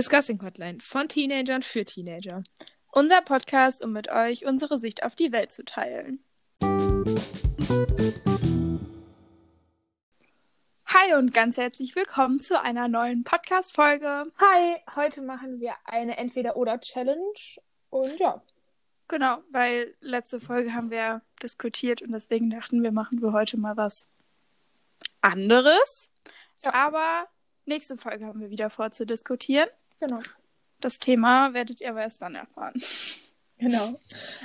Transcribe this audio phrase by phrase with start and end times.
[0.00, 2.42] Discussing Hotline von Teenagern für Teenager.
[2.90, 6.24] Unser Podcast, um mit euch unsere Sicht auf die Welt zu teilen.
[10.86, 14.32] Hi und ganz herzlich willkommen zu einer neuen Podcast-Folge.
[14.38, 17.34] Hi, heute machen wir eine Entweder-Oder-Challenge.
[17.90, 18.42] Und ja,
[19.06, 23.76] Genau, weil letzte Folge haben wir diskutiert und deswegen dachten wir, machen wir heute mal
[23.76, 24.08] was
[25.20, 26.10] anderes.
[26.64, 26.72] Ja.
[26.72, 27.28] Aber
[27.66, 29.68] nächste Folge haben wir wieder vor zu diskutieren.
[30.00, 30.20] Genau.
[30.80, 32.74] Das Thema werdet ihr aber erst dann erfahren.
[33.58, 34.00] Genau.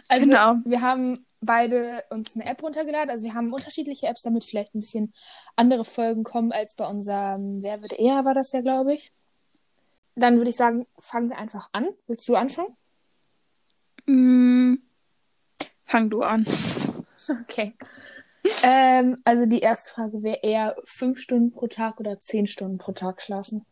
[0.09, 0.55] Also, Genau.
[0.65, 3.09] wir haben beide uns eine App runtergeladen.
[3.09, 5.13] Also, wir haben unterschiedliche Apps, damit vielleicht ein bisschen
[5.55, 9.13] andere Folgen kommen als bei unserem Wer würde eher, war das ja, glaube ich.
[10.15, 11.87] Dann würde ich sagen, fangen wir einfach an.
[12.07, 12.75] Willst du anfangen?
[14.05, 14.75] Mm,
[15.85, 16.45] fang du an.
[17.43, 17.73] Okay.
[18.63, 22.91] ähm, also, die erste Frage wäre eher fünf Stunden pro Tag oder zehn Stunden pro
[22.91, 23.65] Tag schlafen.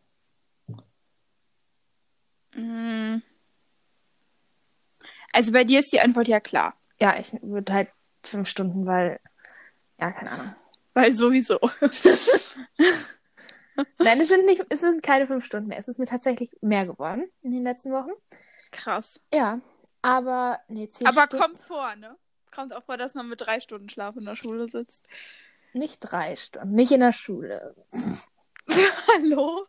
[2.55, 3.21] Mm.
[5.31, 6.75] Also bei dir ist die Antwort ja klar.
[6.99, 7.89] Ja, ich würde halt
[8.23, 9.19] fünf Stunden, weil,
[9.99, 10.55] ja, keine Ahnung.
[10.93, 11.59] Weil sowieso.
[13.97, 15.79] Nein, es sind nicht, es sind keine fünf Stunden mehr.
[15.79, 18.11] Es ist mir tatsächlich mehr geworden in den letzten Wochen.
[18.71, 19.19] Krass.
[19.33, 19.59] Ja,
[20.03, 21.39] aber nee, zehn Aber Stunden.
[21.39, 22.15] kommt vor, ne?
[22.53, 25.07] Kommt auch vor, dass man mit drei Stunden Schlaf in der Schule sitzt.
[25.73, 27.75] Nicht drei Stunden, nicht in der Schule.
[29.15, 29.65] Hallo?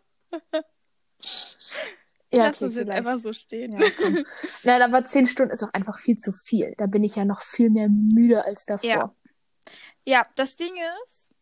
[2.36, 3.78] Ja, Lass okay, uns jetzt einfach so stehen.
[3.78, 4.24] Ja, komm.
[4.64, 6.74] Nein, aber zehn Stunden ist auch einfach viel zu viel.
[6.78, 8.88] Da bin ich ja noch viel mehr müde als davor.
[8.88, 9.14] Ja.
[10.06, 10.72] Ja, das Ding
[11.06, 11.34] ist,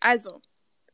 [0.00, 0.40] also,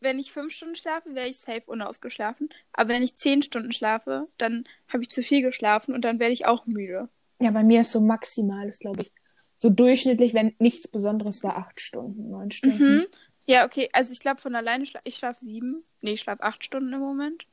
[0.00, 2.48] wenn ich fünf Stunden schlafe, wäre ich safe unausgeschlafen.
[2.72, 6.32] Aber wenn ich zehn Stunden schlafe, dann habe ich zu viel geschlafen und dann werde
[6.32, 7.08] ich auch müde.
[7.40, 9.12] Ja, bei mir ist so maximal, ist glaube ich,
[9.56, 12.82] so durchschnittlich, wenn nichts Besonderes war, acht Stunden, neun Stunden.
[12.82, 13.06] Mhm.
[13.44, 15.80] Ja, okay, also ich glaube von alleine, schla ich schlafe sieben.
[16.00, 17.46] Nee, ich schlafe acht Stunden im Moment.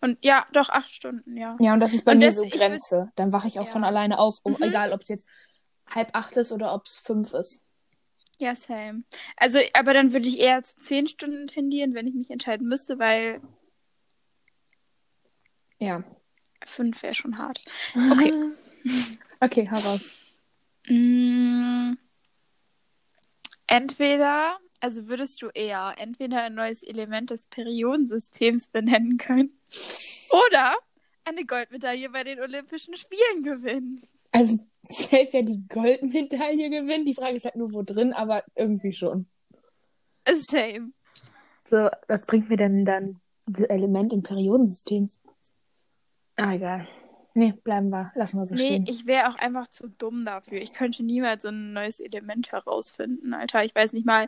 [0.00, 1.56] Und ja, doch acht Stunden, ja.
[1.58, 3.10] Ja, und das ist bei Und mir das- so Grenze.
[3.16, 3.72] Dann wache ich auch Ja.
[3.72, 4.62] von alleine auf, um, Mhm.
[4.62, 5.28] egal ob es jetzt
[5.88, 7.64] halb acht ist oder ob es fünf ist.
[8.38, 9.04] Ja, same.
[9.36, 12.98] Also, aber dann würde ich eher zu zehn Stunden tendieren, wenn ich mich entscheiden müsste,
[12.98, 13.40] weil
[15.78, 16.02] Ja.
[16.64, 17.60] fünf wäre schon hart.
[18.12, 18.32] Okay.
[19.40, 20.12] Okay, hau raus.
[20.88, 21.92] Mm,
[23.66, 29.58] entweder, also würdest du eher entweder ein neues Element des Periodensystems benennen können
[30.30, 30.74] oder
[31.24, 34.00] eine Goldmedaille bei den Olympischen Spielen gewinnen.
[34.32, 37.04] Also, safe ja die Goldmedaille gewinnen.
[37.04, 39.26] Die Frage ist halt nur, wo drin, aber irgendwie schon.
[40.28, 40.92] Same.
[41.70, 45.08] So, was bringt mir denn dann dieses Element im Periodensystem?
[46.36, 46.86] Ah, egal.
[47.34, 48.12] Nee, bleiben wir.
[48.14, 48.86] Lassen wir so Nee, stehen.
[48.86, 50.60] ich wäre auch einfach zu dumm dafür.
[50.60, 53.64] Ich könnte niemals so ein neues Element herausfinden, Alter.
[53.64, 54.26] Ich weiß nicht mal.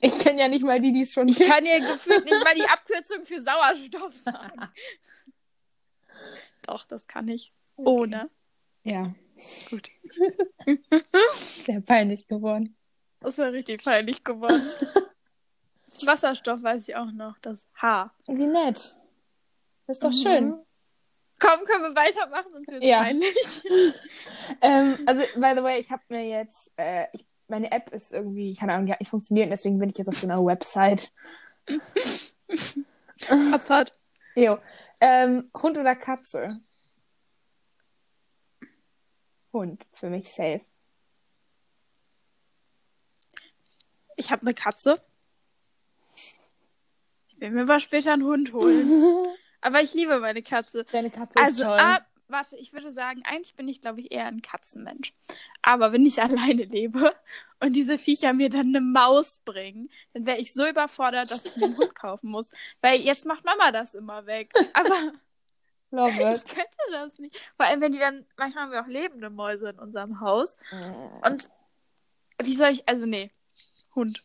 [0.00, 1.50] Ich kenne ja nicht mal die, die es schon Ich gibt.
[1.50, 4.68] kann dir gefühlt nicht mal die Abkürzung für Sauerstoff sagen.
[6.66, 7.52] Doch, das kann ich.
[7.76, 8.28] Ohne.
[8.84, 9.14] Ja.
[9.70, 9.88] Gut.
[11.66, 12.76] Wäre peinlich geworden.
[13.20, 14.62] Das wäre richtig peinlich geworden.
[16.04, 17.38] Wasserstoff weiß ich auch noch.
[17.40, 18.14] Das H.
[18.26, 18.94] Wie nett.
[19.86, 20.22] Das ist doch Mhm.
[20.22, 20.54] schön.
[21.38, 23.00] Komm, können wir weitermachen, sonst wird Ja.
[23.00, 23.62] peinlich.
[24.60, 28.54] Ähm, also, by the way, ich habe mir jetzt, äh, ich, meine App ist irgendwie,
[28.56, 31.12] keine Ahnung, nicht funktioniert, und deswegen bin ich jetzt auf so einer Website.
[33.52, 33.96] Abfahrt.
[34.34, 34.58] Jo.
[35.00, 36.60] Ähm, Hund oder Katze?
[39.52, 40.62] Hund, für mich safe.
[44.16, 45.02] Ich habe eine Katze.
[46.14, 49.26] Ich will mir mal später einen Hund holen.
[49.62, 50.84] Aber ich liebe meine Katze.
[50.92, 51.78] Deine Katze ist Also, toll.
[51.80, 51.98] ah,
[52.30, 55.14] warte, ich würde sagen, eigentlich bin ich, glaube ich, eher ein Katzenmensch.
[55.62, 57.14] Aber wenn ich alleine lebe
[57.60, 61.56] und diese Viecher mir dann eine Maus bringen, dann wäre ich so überfordert, dass ich
[61.56, 62.50] mir einen Hund kaufen muss.
[62.80, 64.52] Weil jetzt macht Mama das immer weg.
[64.72, 65.12] Aber
[66.34, 67.36] ich könnte das nicht.
[67.56, 70.56] Vor allem, wenn die dann, manchmal haben wir auch lebende Mäuse in unserem Haus.
[71.24, 71.50] Und
[72.40, 73.30] wie soll ich, also nee,
[73.94, 74.24] Hund.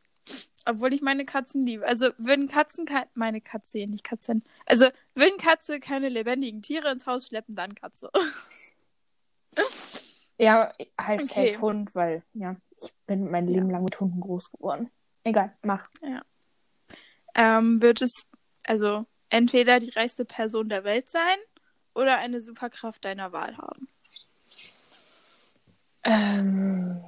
[0.65, 1.85] Obwohl ich meine Katzen liebe.
[1.85, 4.43] Also würden Katzen, kei- meine Katze, nicht Katzen.
[4.65, 8.09] Also würden Katze keine lebendigen Tiere ins Haus schleppen, dann Katze.
[10.37, 11.47] Ja, halt Okay.
[11.53, 14.91] safe Hund, weil, ja, ich bin mein Leben lang mit Hunden groß geworden.
[15.23, 15.87] Egal, mach.
[17.35, 18.25] Ähm, wird es
[18.67, 21.37] also entweder die reichste Person der Welt sein
[21.93, 23.87] oder eine Superkraft deiner Wahl haben?
[26.03, 27.01] Ähm,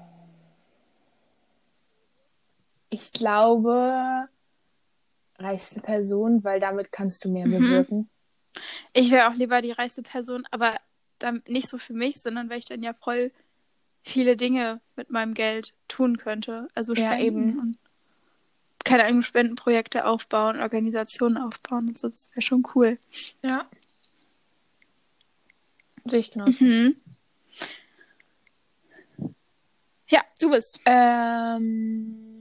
[2.89, 4.27] ich glaube,
[5.37, 7.51] reichste Person, weil damit kannst du mehr Mhm.
[7.59, 8.09] bewirken.
[8.93, 10.75] Ich wäre auch lieber die reichste Person, aber
[11.19, 13.31] dann nicht so für mich, sondern weil ich dann ja voll
[14.03, 16.67] viele Dinge mit meinem Geld tun könnte.
[16.73, 17.59] Also Ja, spenden eben.
[17.59, 17.77] und
[18.83, 22.07] keine Ahnung, Spendenprojekte aufbauen, Organisationen aufbauen und so.
[22.07, 22.97] Das wäre schon cool.
[23.43, 23.69] Ja.
[26.05, 26.45] Sehe ich genau.
[26.59, 26.95] Mhm.
[30.09, 30.79] Ja, du bist.
[30.85, 32.37] Ähm,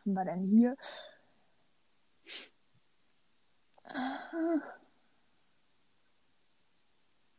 [0.00, 0.76] haben wir denn hier?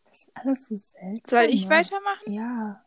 [0.05, 1.39] Das ist alles so seltsam.
[1.39, 1.69] Soll ich ne?
[1.69, 2.31] weitermachen?
[2.31, 2.85] Ja.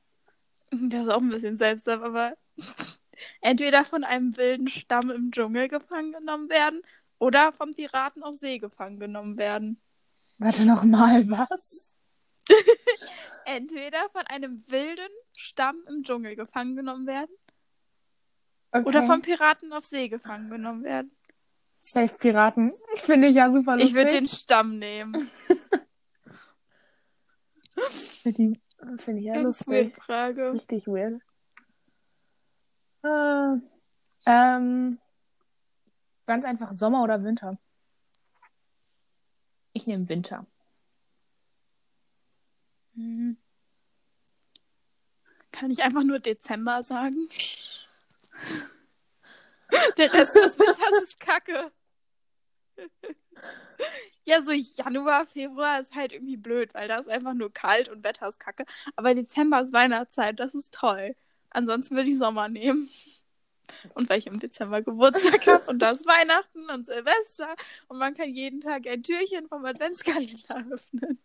[0.71, 2.37] Das ist auch ein bisschen seltsam, aber
[3.41, 6.82] entweder von einem wilden Stamm im Dschungel gefangen genommen werden
[7.19, 9.81] oder vom Piraten auf See gefangen genommen werden.
[10.38, 11.97] Warte noch mal, was?
[13.47, 17.35] Entweder von einem wilden Stamm im Dschungel gefangen genommen werden
[18.75, 18.85] Okay.
[18.88, 21.12] oder vom Piraten auf See gefangen genommen werden.
[21.76, 22.73] Safe Piraten.
[22.97, 23.91] Finde ich ja super lustig.
[23.91, 25.31] Ich würde den Stamm nehmen.
[28.23, 28.61] Finde die-
[28.99, 29.94] Finde ich ja Ganz lustig.
[29.94, 30.53] weird Frage.
[30.53, 31.23] Richtig weird.
[33.03, 33.61] Äh,
[34.26, 34.99] ähm,
[36.27, 37.59] ganz einfach Sommer oder Winter?
[39.73, 40.47] Ich nehme Winter.
[42.94, 43.37] Hm.
[45.53, 47.29] Kann ich einfach nur Dezember sagen?
[49.96, 51.72] Der Rest des Winters ist kacke.
[54.25, 58.04] Ja, so Januar, Februar ist halt irgendwie blöd, weil da ist einfach nur kalt und
[58.04, 58.64] Wetter ist kacke.
[58.96, 61.14] Aber Dezember ist Weihnachtszeit, das ist toll.
[61.50, 62.88] Ansonsten würde ich Sommer nehmen.
[63.94, 67.54] Und weil ich im Dezember Geburtstag habe und da ist Weihnachten und Silvester
[67.88, 71.19] und man kann jeden Tag ein Türchen vom Adventskalender öffnen.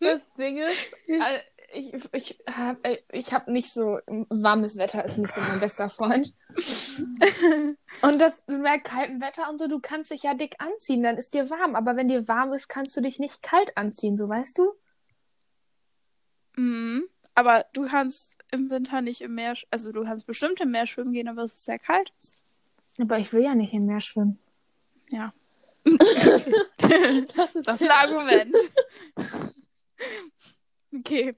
[0.00, 0.90] Das Ding ist,
[1.74, 3.98] ich, ich habe ich hab nicht so,
[4.28, 6.32] warmes Wetter ist nicht so mein bester Freund.
[8.02, 11.34] Und das bei kaltem Wetter und so, du kannst dich ja dick anziehen, dann ist
[11.34, 11.74] dir warm.
[11.74, 14.72] Aber wenn dir warm ist, kannst du dich nicht kalt anziehen, so weißt du?
[16.56, 17.04] Mhm.
[17.34, 21.12] Aber du kannst im Winter nicht im Meer, also du kannst bestimmt im Meer schwimmen
[21.12, 22.12] gehen, aber es ist sehr kalt.
[22.98, 24.38] Aber ich will ja nicht im Meer schwimmen.
[25.10, 25.32] Ja.
[27.36, 28.54] Das ist Das ist ein Argument.
[30.96, 31.34] okay,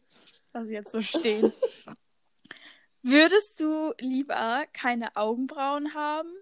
[0.65, 1.53] ich jetzt so stehen.
[3.03, 6.33] Würdest du lieber keine Augenbrauen haben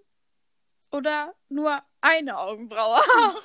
[0.92, 3.36] oder nur eine Augenbraue haben?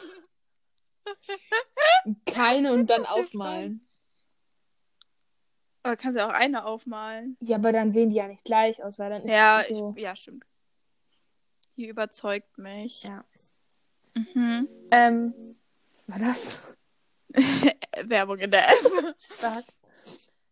[2.26, 3.86] keine und dann Das ja aufmalen.
[5.84, 7.38] Oder kannst du auch eine aufmalen?
[7.42, 9.94] Ja, aber dann sehen die ja nicht gleich aus, weil dann ist Ja, es so.
[9.96, 10.46] ich, ja, stimmt.
[11.78, 13.04] Die überzeugt mich.
[13.04, 13.24] Ja.
[14.14, 14.68] Mhm.
[14.92, 15.34] Ähm,
[16.08, 16.78] war das
[18.04, 19.16] Werbung in der App.
[19.18, 19.64] stark?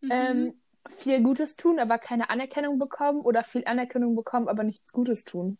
[0.00, 0.10] Mhm.
[0.10, 5.24] Ähm, viel Gutes tun, aber keine Anerkennung bekommen oder viel Anerkennung bekommen, aber nichts Gutes
[5.24, 5.58] tun.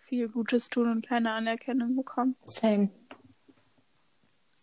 [0.00, 2.36] Viel Gutes tun und keine Anerkennung bekommen.
[2.46, 2.90] Same.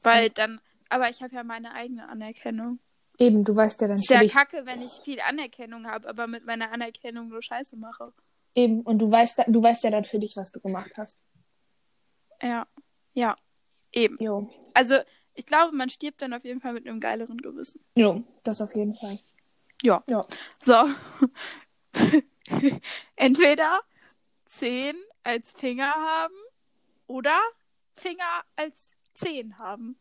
[0.02, 0.60] Weil dann,
[0.90, 2.80] aber ich habe ja meine eigene Anerkennung.
[3.18, 4.34] Eben, du weißt ja dann Ist ja dich.
[4.34, 8.12] kacke, wenn ich viel Anerkennung habe, aber mit meiner Anerkennung nur Scheiße mache.
[8.56, 11.20] Eben, und du weißt, du weißt ja dann für dich, was du gemacht hast.
[12.42, 12.68] Ja.
[13.14, 13.38] Ja.
[13.94, 14.18] Eben.
[14.20, 14.50] Jo.
[14.74, 14.98] Also,
[15.36, 17.82] ich glaube, man stirbt dann auf jeden Fall mit einem geileren Gewissen.
[17.96, 19.20] Jo, das auf jeden Fall.
[19.82, 20.04] Ja.
[20.10, 20.22] Ja.
[20.60, 20.74] So.
[23.16, 23.82] Entweder
[24.46, 26.36] Zehen als Finger haben
[27.08, 27.38] oder
[27.96, 29.98] Finger als Zehen haben.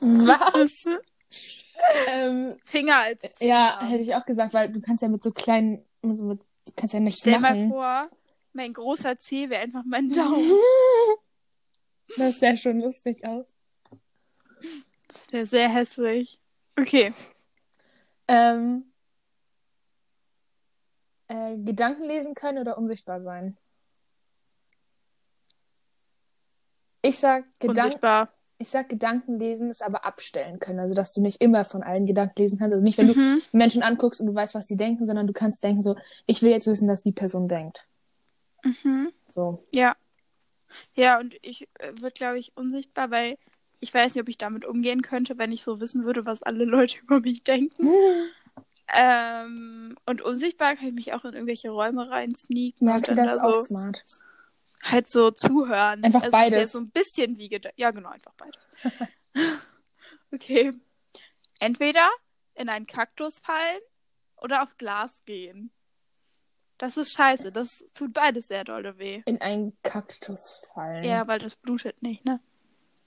[0.00, 0.84] Was?
[2.08, 3.88] ähm, Finger als Zehen ja, haben.
[3.88, 7.00] hätte ich auch gesagt, weil du kannst ja mit so kleinen, mit, du kannst ja
[7.00, 7.70] nichts Stell mal machen.
[7.70, 8.10] vor,
[8.52, 10.50] mein großer Zeh wäre einfach mein Daumen.
[12.18, 13.54] Das sah schon lustig aus.
[15.06, 16.38] Das wäre sehr hässlich.
[16.78, 17.12] Okay.
[18.26, 18.84] Ähm,
[21.28, 23.56] äh, Gedanken lesen können oder unsichtbar sein?
[27.02, 28.28] Ich sag, Gedanken, Unsichtbar.
[28.58, 30.80] ich sag Gedanken lesen ist aber abstellen können.
[30.80, 32.74] Also, dass du nicht immer von allen Gedanken lesen kannst.
[32.74, 33.42] Also nicht, wenn du Mhm.
[33.52, 35.96] Menschen anguckst und du weißt, was sie denken, sondern du kannst denken so,
[36.26, 37.86] ich will jetzt wissen, was die Person denkt.
[38.64, 39.12] Mhm.
[39.28, 39.64] So.
[39.74, 39.96] Ja.
[40.94, 43.36] Ja, und ich äh, würde, glaube ich, unsichtbar, weil
[43.80, 46.64] ich weiß nicht, ob ich damit umgehen könnte, wenn ich so wissen würde, was alle
[46.64, 47.88] Leute über mich denken.
[48.94, 53.32] ähm, und unsichtbar kann ich mich auch in irgendwelche Räume rein sneaken Ja, okay, das
[53.32, 54.04] ist da auch so, smart.
[54.82, 56.04] halt so zuhören.
[56.04, 56.58] Einfach Ist beides.
[56.58, 57.74] ja so ein bisschen wie gedacht.
[57.76, 58.68] Ja, genau, einfach beides.
[60.32, 60.72] okay.
[61.60, 62.08] Entweder
[62.54, 63.80] in einen Kaktus fallen
[64.36, 65.70] oder auf Glas gehen.
[66.78, 67.50] Das ist scheiße.
[67.52, 69.22] Das tut beides sehr dolle weh.
[69.26, 71.04] In einen Kaktus fallen.
[71.04, 72.40] Ja, weil das blutet nicht, ne?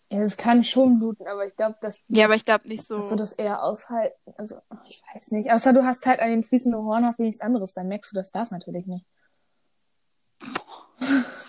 [0.09, 2.97] Ja, es kann schon bluten, aber ich glaube, dass, Ja, aber ich glaube nicht so.
[2.97, 4.33] dass du das eher aushalten.
[4.37, 5.49] Also, ich weiß nicht.
[5.51, 8.15] Außer du hast halt an den Füßen eine Hornhaut wie nichts anderes, dann merkst du
[8.15, 9.05] das das natürlich nicht.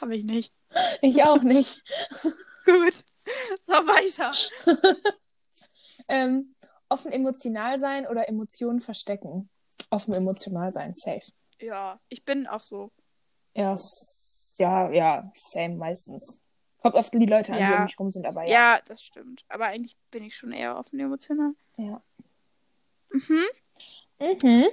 [0.00, 0.52] Habe ich nicht.
[1.02, 1.82] Ich auch nicht.
[2.64, 3.04] Gut.
[3.66, 4.32] So, weiter.
[6.08, 6.54] ähm,
[6.88, 9.50] offen emotional sein oder Emotionen verstecken?
[9.90, 11.30] Offen emotional sein, safe.
[11.62, 12.90] Ja, ich bin auch so.
[13.54, 13.76] Ja,
[14.58, 16.42] ja, ja, same meistens.
[16.80, 18.74] Kommt oft die Leute an, die um mich rum sind, aber Ja.
[18.74, 18.80] ja.
[18.86, 19.44] das stimmt.
[19.48, 21.54] Aber eigentlich bin ich schon eher offen emotional.
[21.76, 22.02] Ja.
[23.10, 23.44] Mhm.
[24.20, 24.64] Mhm.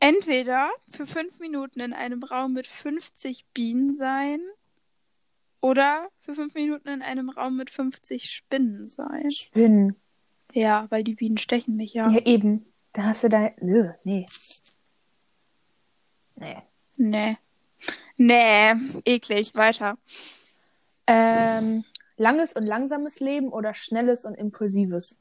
[0.00, 4.40] Entweder für fünf Minuten in einem Raum mit 50 Bienen sein
[5.60, 9.30] oder für fünf Minuten in einem Raum mit 50 Spinnen sein.
[9.30, 9.96] Spinnen.
[10.52, 12.08] Ja, weil die Bienen stechen mich ja.
[12.10, 12.66] Ja, eben.
[12.92, 13.54] Da hast du dein.
[13.60, 14.26] Nö, nee.
[16.38, 16.62] Nee.
[16.96, 17.36] Nee.
[18.16, 19.54] Nee, eklig.
[19.54, 19.98] Weiter.
[21.06, 21.84] Ähm,
[22.16, 25.18] langes und langsames Leben oder schnelles und impulsives?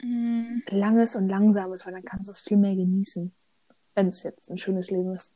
[0.00, 3.32] Mm, Langes und langsames, weil dann kannst du es viel mehr genießen.
[3.94, 5.34] Wenn es jetzt ein schönes Leben ist.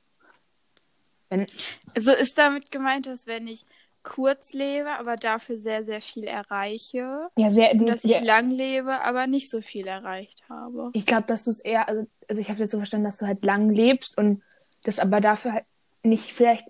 [1.28, 1.46] Wenn,
[1.94, 3.66] Also ist damit gemeint, dass wenn ich
[4.06, 7.72] kurz lebe, aber dafür sehr, sehr viel erreiche, ja, sehr.
[7.72, 10.90] und dass ich ja, lang lebe, aber nicht so viel erreicht habe.
[10.94, 11.88] ich glaube, dass du es eher.
[11.88, 14.42] Also, also ich habe jetzt so verstanden, dass du halt lang lebst und
[14.84, 15.64] das aber dafür halt
[16.02, 16.64] nicht, vielleicht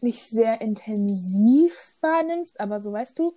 [0.00, 3.36] nicht sehr intensiv wahrnimmst, aber so weißt du.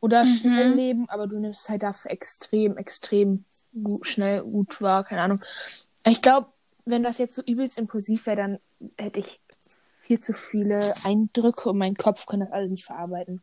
[0.00, 0.28] Oder Mhm.
[0.28, 3.44] schnell leben, aber du nimmst es halt dafür extrem, extrem
[3.82, 5.42] gut, schnell gut wahr, keine Ahnung.
[6.04, 6.52] Ich glaube,
[6.84, 8.58] wenn das jetzt so übelst impulsiv wäre, dann
[8.96, 9.40] hätte ich
[10.08, 13.42] viel zu viele Eindrücke und mein Kopf kann das alles nicht verarbeiten.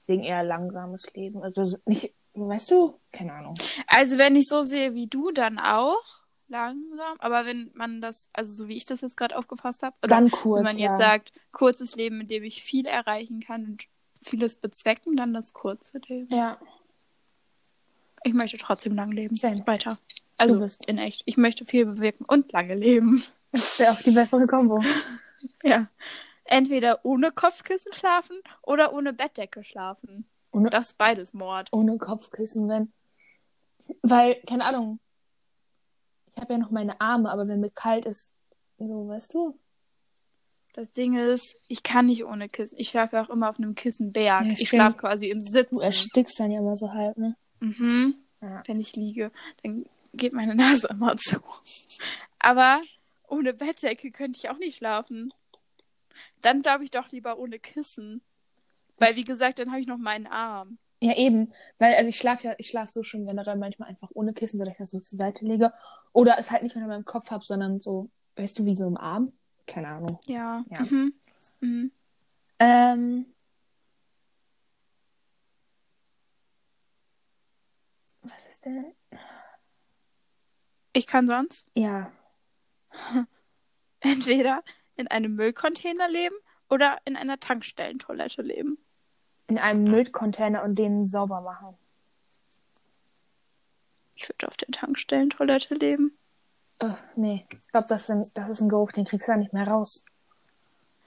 [0.00, 1.42] Deswegen eher langsames Leben.
[1.42, 2.98] Also nicht, weißt du?
[3.12, 3.54] Keine Ahnung.
[3.86, 6.02] Also wenn ich so sehe wie du, dann auch
[6.48, 7.16] langsam.
[7.20, 10.30] Aber wenn man das, also so wie ich das jetzt gerade aufgefasst habe, oder Dann
[10.32, 10.58] kurz.
[10.58, 10.90] wenn man ja.
[10.90, 13.84] jetzt sagt, kurzes Leben, in dem ich viel erreichen kann und
[14.22, 16.34] vieles bezwecken, dann das kurze Leben.
[16.34, 16.58] Ja.
[18.24, 19.36] Ich möchte trotzdem lang leben.
[19.36, 19.64] Same.
[19.66, 20.00] Weiter.
[20.36, 21.22] Also in echt.
[21.26, 23.22] Ich möchte viel bewirken und lange leben.
[23.52, 24.82] Das wäre auch die bessere Kombo.
[25.62, 25.88] Ja.
[26.44, 30.26] Entweder ohne Kopfkissen schlafen oder ohne Bettdecke schlafen.
[30.52, 31.68] Ohne, Das ist beides Mord.
[31.72, 32.92] ohne Kopfkissen, wenn.
[34.02, 35.00] Weil, keine Ahnung.
[36.34, 38.32] Ich habe ja noch meine Arme, aber wenn mir kalt ist,
[38.78, 39.58] so, weißt du?
[40.74, 42.76] Das Ding ist, ich kann nicht ohne Kissen.
[42.78, 44.44] Ich schlafe ja auch immer auf einem Kissenberg.
[44.44, 45.80] Ja, ich schlafe quasi im Du Sitzen.
[45.80, 47.34] erstickst dann ja immer so halb, ne?
[47.60, 48.14] Mhm.
[48.42, 48.62] Ja.
[48.66, 49.30] Wenn ich liege,
[49.62, 51.38] dann geht meine Nase immer zu.
[52.38, 52.82] Aber
[53.28, 55.32] ohne Bettdecke könnte ich auch nicht schlafen.
[56.42, 58.22] Dann glaube ich doch lieber ohne Kissen.
[58.98, 60.78] Weil, Das- wie gesagt, dann habe ich noch meinen Arm.
[61.02, 61.52] Ja, eben.
[61.78, 64.72] Weil, also ich schlafe ja, ich schlafe so schon generell manchmal einfach ohne Kissen, sodass
[64.72, 65.72] ich das so zur Seite lege.
[66.12, 68.86] Oder es halt nicht mehr in meinem Kopf habe, sondern so, weißt du, wie so
[68.86, 69.30] im Arm?
[69.66, 70.18] Keine Ahnung.
[70.26, 70.64] Ja.
[70.70, 70.80] Ja.
[70.82, 71.12] Mhm.
[71.60, 71.92] Mhm.
[72.58, 73.26] Ähm.
[78.22, 78.94] Was ist denn?
[80.94, 82.10] Ich kann sonst Ja.
[84.00, 84.62] entweder
[84.96, 86.36] in einem Müllcontainer leben
[86.68, 88.78] oder in einer Tankstellentoilette leben.
[89.48, 91.76] In einem Müllcontainer und den sauber machen.
[94.14, 96.18] Ich würde auf der Tankstellentoilette leben.
[96.82, 97.46] Oh, nee.
[97.50, 100.04] Ich glaube, das, das ist ein Geruch, den kriegst du ja nicht mehr raus.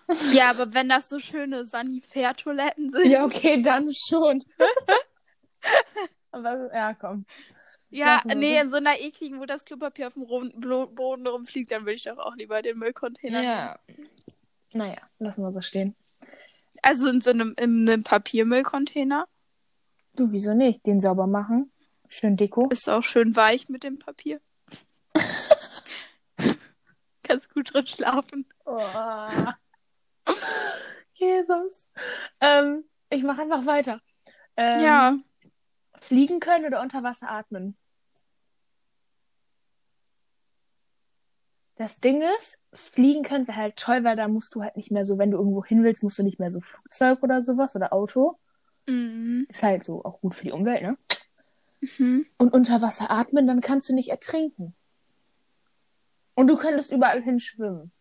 [0.32, 3.06] Ja, aber wenn das so schöne Sanifair-Toiletten sind.
[3.06, 4.44] Ja, okay, dann schon.
[6.32, 7.26] Aber ja, komm.
[7.92, 11.94] Ja, nee, in so einer ekligen, wo das Klopapier auf dem Boden rumfliegt, dann würde
[11.94, 13.42] ich doch auch lieber den Müllcontainer.
[13.42, 13.52] nehmen.
[13.52, 13.80] Ja.
[14.74, 15.96] Naja, lassen wir so stehen.
[16.84, 19.28] Also in so einem, in einem Papiermüllcontainer.
[20.16, 20.86] Du, wieso nicht?
[20.86, 21.72] Den sauber machen.
[22.08, 22.68] Schön Deko.
[22.70, 24.40] Ist auch schön weich mit dem Papier.
[27.24, 28.46] Kannst gut drin schlafen.
[28.66, 28.82] Oh.
[31.14, 31.88] Jesus.
[32.40, 34.02] Ähm, ich mache einfach weiter.
[34.56, 35.18] Ähm, ja.
[36.02, 37.78] Fliegen können oder unter Wasser atmen?
[41.76, 45.06] Das Ding ist, fliegen können wäre halt toll, weil da musst du halt nicht mehr
[45.06, 47.94] so, wenn du irgendwo hin willst, musst du nicht mehr so Flugzeug oder sowas oder
[47.94, 48.38] Auto.
[48.86, 49.46] Mhm.
[49.48, 50.98] Ist halt so auch gut für die Umwelt, ne?
[51.80, 52.26] Mhm.
[52.38, 54.76] Und unter Wasser atmen, dann kannst du nicht ertrinken.
[56.36, 57.92] Und du könntest überall hin schwimmen.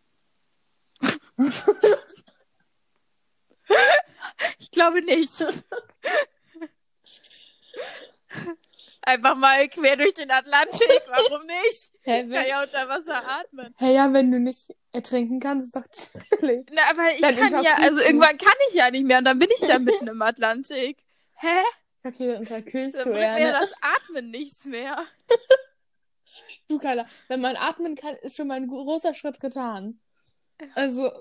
[4.57, 5.43] Ich glaube nicht.
[9.01, 10.81] Einfach mal quer durch den Atlantik.
[11.07, 11.91] Warum nicht?
[12.01, 13.73] Hä, Ich kann ja unter Wasser atmen.
[13.77, 16.67] Hey, ja, wenn du nicht ertrinken kannst, ist doch chillig.
[16.71, 19.39] Na, aber ich Dann kann ja, also irgendwann kann ich ja nicht mehr und dann
[19.39, 21.03] bin ich da mitten im Atlantik.
[21.35, 21.61] Hä?
[22.03, 23.33] Okay, dann unterkühlst Dann du bringt eher.
[23.35, 23.57] mir Ne?
[23.59, 24.97] das Atmen nichts mehr.
[26.67, 29.99] Du, Carla, wenn man atmen kann, ist schon mal ein großer Schritt getan.
[30.75, 31.11] Also,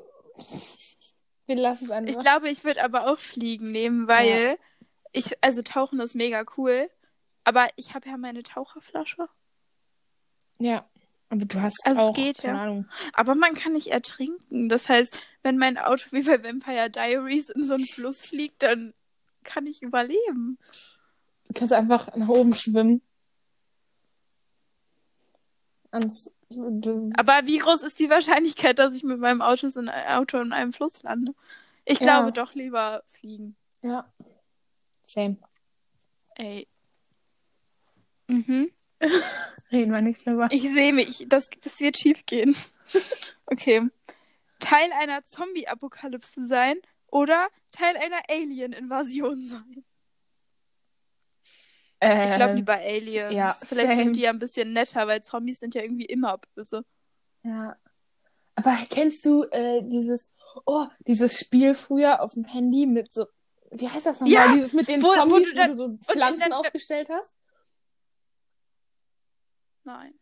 [1.47, 2.11] wir lassen es einfach.
[2.11, 4.59] Ich glaube, ich würde aber auch Fliegen nehmen, weil
[5.13, 6.91] ich, also Tauchen ist mega cool.
[7.45, 9.29] Aber ich habe ja meine Taucherflasche.
[10.59, 10.85] ja,
[11.31, 12.65] aber du hast Also es auch, geht, keine ja.
[12.65, 12.89] Ahnung.
[13.13, 14.69] Aber man kann nicht ertrinken.
[14.69, 18.95] Das heißt, wenn mein Auto wie bei Vampire Diaries in so einen Fluss fliegt, dann
[19.45, 20.59] kann ich überleben.
[21.49, 23.03] Du kannst einfach nach oben schwimmen.
[25.91, 26.35] Ans
[27.17, 30.73] Aber wie groß ist die Wahrscheinlichkeit, dass ich mit meinem Auto in, Auto in einem
[30.73, 31.35] Fluss lande?
[31.85, 32.21] Ich Ja.
[32.21, 33.57] glaube doch lieber fliegen.
[33.83, 34.11] ja.
[35.05, 35.39] Same.
[36.35, 36.69] Ey.
[38.29, 38.71] Mhm.
[39.73, 40.47] Reden wir nicht drüber.
[40.51, 41.27] Ich sehe mich.
[41.29, 42.57] Das, das wird schief gehen.
[43.47, 43.89] okay.
[44.61, 49.85] Teil einer Zombie-Apokalypse sein oder Teil einer Alien-Invasion sein.
[52.01, 53.31] Ich glaube lieber Aliens.
[53.33, 54.03] Ähm, ja, Vielleicht same.
[54.05, 56.85] sind die ja ein bisschen netter, weil Zombies sind ja irgendwie immer böse.
[57.43, 57.77] Ja.
[58.55, 60.33] Aber kennst du äh, dieses,
[60.67, 63.27] oh, dieses Spiel früher auf dem Handy mit so,
[63.73, 64.31] wie heißt das nochmal?
[64.33, 67.09] Ja, dieses mit den wo- wo Zombies, du wo dann- du so Pflanzen der- aufgestellt
[67.11, 67.35] hast?
[69.89, 70.13] Nein.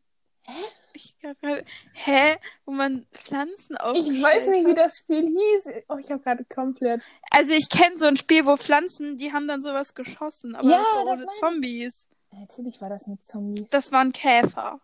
[0.42, 0.52] Hä?
[0.92, 2.36] Ich glaub, grad- Hä?
[2.64, 5.70] Wo man Pflanzen Ich aufgestellt weiß nicht, wie das Spiel hieß.
[5.88, 7.02] Oh, ich habe gerade komplett.
[7.32, 10.78] Also ich kenne so ein Spiel, wo Pflanzen, die haben dann sowas geschossen, aber Ja,
[10.78, 11.40] das war das ohne meine ich.
[11.40, 12.06] Zombies.
[12.30, 13.68] Natürlich war das mit Zombies.
[13.70, 14.78] Das waren Käfer.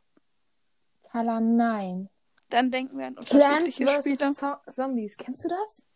[1.13, 2.09] Kala, nein.
[2.49, 3.31] Dann denken wir an Plants
[3.79, 4.19] unterschiedliche vs.
[4.19, 4.35] Spiele.
[4.35, 5.17] Zo Zombies.
[5.17, 5.87] Kennst du das?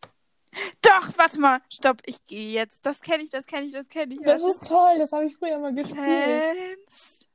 [0.80, 1.60] Doch, warte mal.
[1.70, 2.86] Stopp, ich gehe jetzt.
[2.86, 4.22] Das kenne ich, das kenne ich, das kenne ich.
[4.22, 4.54] Das Warte.
[4.54, 4.94] ist toll.
[4.98, 5.96] Das habe ich früher mal gespielt.
[5.96, 7.25] Plants.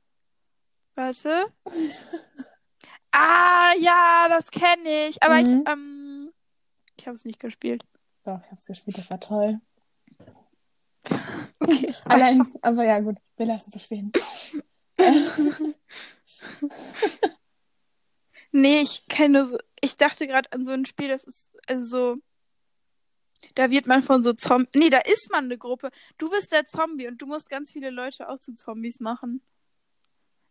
[0.94, 1.46] Warte.
[3.12, 5.22] ah, ja, das kenne ich.
[5.22, 5.40] Aber Mhm.
[5.40, 6.32] ich, ähm,
[6.96, 7.84] ich habe es nicht gespielt.
[8.24, 8.98] Doch, ich habe es gespielt.
[8.98, 9.60] Das war toll.
[11.58, 11.94] Okay.
[12.06, 13.18] Allein, aber ja, gut.
[13.36, 14.12] Wir lassen es so stehen.
[18.52, 19.56] Nee, ich kenne so.
[19.80, 22.16] Ich dachte gerade an so ein Spiel, das ist also so.
[23.54, 24.70] Da wird man von so Zombies.
[24.74, 25.90] Nee, da ist man eine Gruppe.
[26.18, 29.42] Du bist der Zombie und du musst ganz viele Leute auch zu Zombies machen.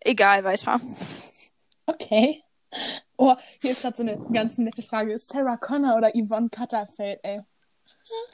[0.01, 0.79] Egal, weiter.
[1.85, 2.43] Okay.
[3.17, 5.13] Oh, hier ist gerade so eine ganz nette Frage.
[5.13, 7.41] Ist Sarah Connor oder Yvonne Cutterfeld, ey?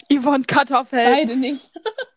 [0.10, 1.04] Yvonne Kartoffel.
[1.04, 1.72] Beide nicht.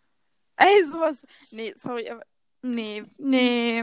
[0.56, 1.24] Ey, sowas.
[1.50, 2.22] Nee, sorry, aber.
[2.62, 3.82] Nee, nee.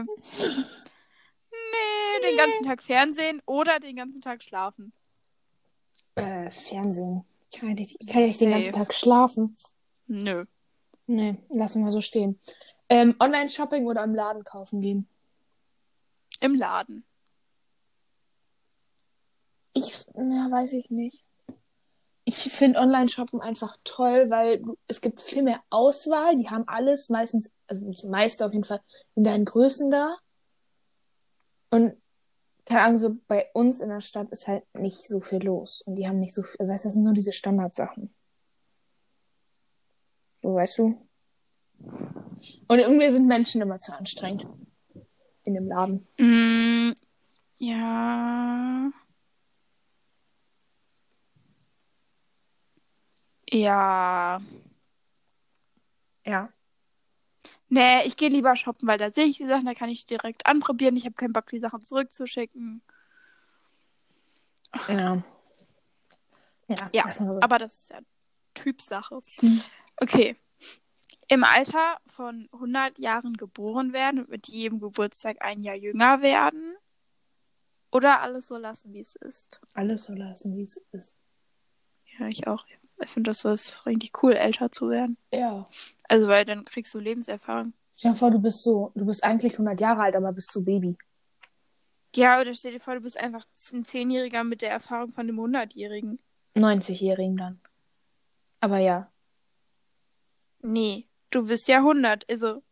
[1.50, 4.92] Nee, den ganzen Tag Fernsehen oder den ganzen Tag schlafen.
[6.14, 7.24] Äh, Fernsehen.
[7.52, 8.72] Kann ich, kann ich den ganzen.
[8.72, 9.56] Tag schlafen?
[10.06, 10.44] Nö.
[11.06, 12.38] Nee, lassen wir so stehen.
[12.88, 15.08] Ähm, Online-Shopping oder im Laden kaufen gehen?
[16.40, 17.04] Im Laden.
[19.74, 21.24] Ich, na, weiß ich nicht.
[22.24, 26.36] Ich finde Online-Shoppen einfach toll, weil es gibt viel mehr Auswahl.
[26.36, 28.82] Die haben alles meistens, also das meiste auf jeden Fall,
[29.14, 30.16] in deinen Größen da.
[31.70, 31.96] Und
[32.66, 35.80] keine Ahnung, so bei uns in der Stadt ist halt nicht so viel los.
[35.80, 38.14] Und die haben nicht so viel, weißt du, das sind nur diese Standardsachen.
[40.42, 41.08] So, weißt du?
[41.80, 44.46] Und irgendwie sind Menschen immer zu anstrengend.
[45.48, 46.06] In dem Laden.
[46.18, 46.92] Mm,
[47.56, 48.90] ja.
[53.50, 54.40] Ja.
[56.26, 56.52] Ja.
[57.70, 60.44] Nee, ich gehe lieber shoppen, weil da sehe ich die Sachen, da kann ich direkt
[60.46, 60.96] anprobieren.
[60.96, 62.82] Ich habe keinen Bock, die Sachen zurückzuschicken.
[64.88, 65.22] Ja.
[66.68, 67.40] Ja, Ja, lassen wir so.
[67.40, 68.00] aber das ist ja
[68.52, 69.18] Typsache.
[69.40, 69.62] Hm.
[69.96, 70.36] Okay.
[71.28, 76.76] Im Alter von 100 Jahren geboren werden und mit jedem Geburtstag ein Jahr jünger werden.
[77.92, 79.60] Oder alles so lassen, wie es ist.
[79.74, 81.22] Alles so lassen, wie es ist.
[82.18, 82.64] Ja, ich auch.
[83.00, 85.16] Ich finde das ist richtig cool, älter zu werden.
[85.32, 85.68] Ja.
[86.04, 87.74] Also, weil dann kriegst du Lebenserfahrung.
[87.96, 90.62] Stell dir vor, du bist so, du bist eigentlich 100 Jahre alt, aber bist so
[90.62, 90.96] Baby.
[92.14, 95.38] Ja, oder stell dir vor, du bist einfach ein Zehnjähriger mit der Erfahrung von einem
[95.38, 96.18] Hundertjährigen.
[96.56, 97.60] 90-Jährigen dann.
[98.60, 99.10] Aber ja.
[100.60, 102.24] Nee, du bist ja 100.
[102.30, 102.62] Also,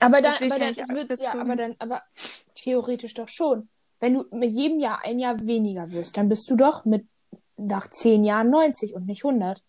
[0.00, 2.02] Aber dann, aber ja dann, das wird's ja, aber dann, aber
[2.54, 3.68] theoretisch doch schon.
[4.00, 7.06] Wenn du mit jedem Jahr ein Jahr weniger wirst, dann bist du doch mit
[7.56, 9.62] nach 10 Jahren 90 und nicht 100.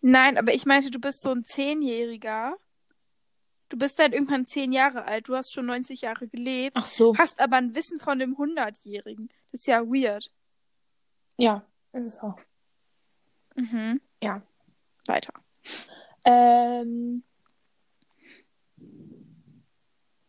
[0.00, 2.56] nein, aber ich meinte, du bist so ein Zehnjähriger.
[3.68, 5.28] Du bist dann irgendwann zehn Jahre alt.
[5.28, 6.76] Du hast schon 90 Jahre gelebt.
[6.76, 7.16] Ach so.
[7.16, 9.28] Hast aber ein Wissen von einem Hundertjährigen.
[9.50, 10.30] Das ist ja weird.
[11.38, 12.38] Ja, ist es auch.
[13.54, 14.02] Mhm.
[14.22, 14.42] Ja.
[15.06, 15.32] Weiter.
[16.24, 17.24] Ähm,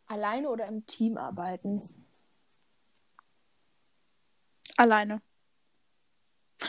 [0.08, 1.82] alleine oder im Team arbeiten?
[4.78, 5.22] Alleine.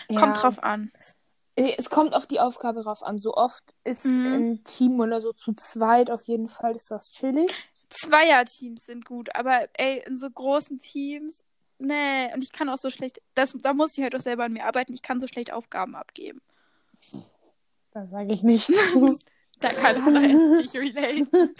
[0.09, 0.21] Ja.
[0.21, 0.91] Kommt drauf an.
[1.57, 3.19] Es kommt auf die Aufgabe drauf an.
[3.19, 4.35] So oft ist Mhm.
[4.35, 7.51] im Team oder so zu zweit auf jeden Fall ist das chillig.
[7.91, 11.45] Zweierteams sind gut, aber ey, in so großen Teams,
[11.79, 12.33] nee.
[12.35, 14.65] Und ich kann auch so schlecht, das, da muss ich halt auch selber an mir
[14.65, 14.93] arbeiten.
[14.95, 16.43] Ich kann so schlecht Aufgaben abgeben.
[17.95, 18.71] Da sage ich nichts.
[19.61, 21.31] Da kann jetzt nicht relate.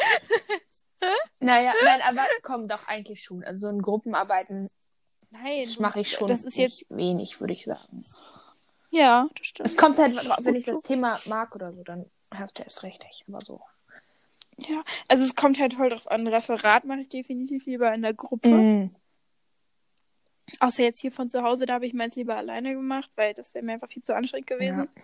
[1.41, 3.45] naja, nein, aber komm doch eigentlich schon.
[3.45, 4.69] Also in Gruppenarbeiten
[5.31, 8.05] Nein, das mache ich schon Das ist nicht jetzt, wenig, würde ich sagen.
[8.91, 9.69] ja, das stimmt.
[9.69, 10.83] Es kommt halt, wenn ich das so.
[10.83, 13.25] Thema mag oder so, dann hast du erst recht nicht.
[13.29, 13.63] Aber so.
[14.57, 16.27] Ja, also es kommt halt voll drauf an.
[16.27, 18.49] Referat mache ich definitiv lieber in der Gruppe.
[18.49, 18.91] Mhm.
[20.61, 23.55] Außer jetzt hier von zu Hause, da habe ich meins lieber alleine gemacht, weil das
[23.55, 24.89] wäre mir einfach viel zu anstrengend gewesen.
[24.95, 25.03] Ja.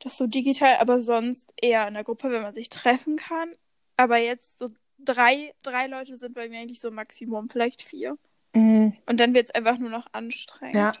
[0.00, 3.54] Das so digital, aber sonst eher in der Gruppe, wenn man sich treffen kann.
[3.96, 8.16] Aber jetzt so drei, drei Leute sind bei mir eigentlich so Maximum, vielleicht vier.
[8.54, 8.96] Mhm.
[9.06, 10.74] Und dann wird es einfach nur noch anstrengend.
[10.74, 10.92] Ja.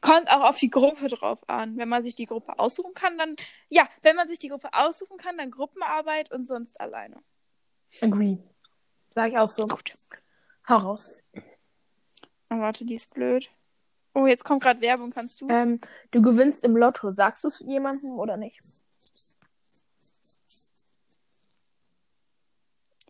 [0.00, 1.76] Kommt auch auf die Gruppe drauf an.
[1.76, 3.36] Wenn man sich die Gruppe aussuchen kann, dann.
[3.68, 7.22] Ja, wenn man sich die Gruppe aussuchen kann, dann Gruppenarbeit und sonst alleine.
[8.00, 8.38] Agree.
[9.14, 9.66] Sag ich auch so.
[9.68, 9.92] Gut.
[10.68, 11.20] Hau raus.
[12.50, 13.48] Oh, warte, die ist blöd.
[14.16, 15.48] Oh, jetzt kommt gerade Werbung, kannst du?
[15.50, 15.78] Ähm,
[16.10, 17.10] du gewinnst im Lotto.
[17.10, 18.58] Sagst du es jemandem oder nicht?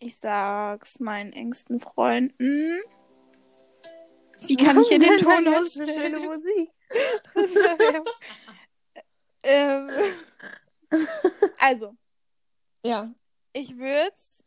[0.01, 2.81] Ich sag's meinen engsten Freunden.
[4.41, 6.25] Wie kann ich hier den Ton Schöne ausstellen?
[6.25, 6.73] Musik.
[9.45, 9.89] ähm,
[11.61, 11.95] also,
[12.83, 13.05] Ja.
[13.53, 14.43] ich würd's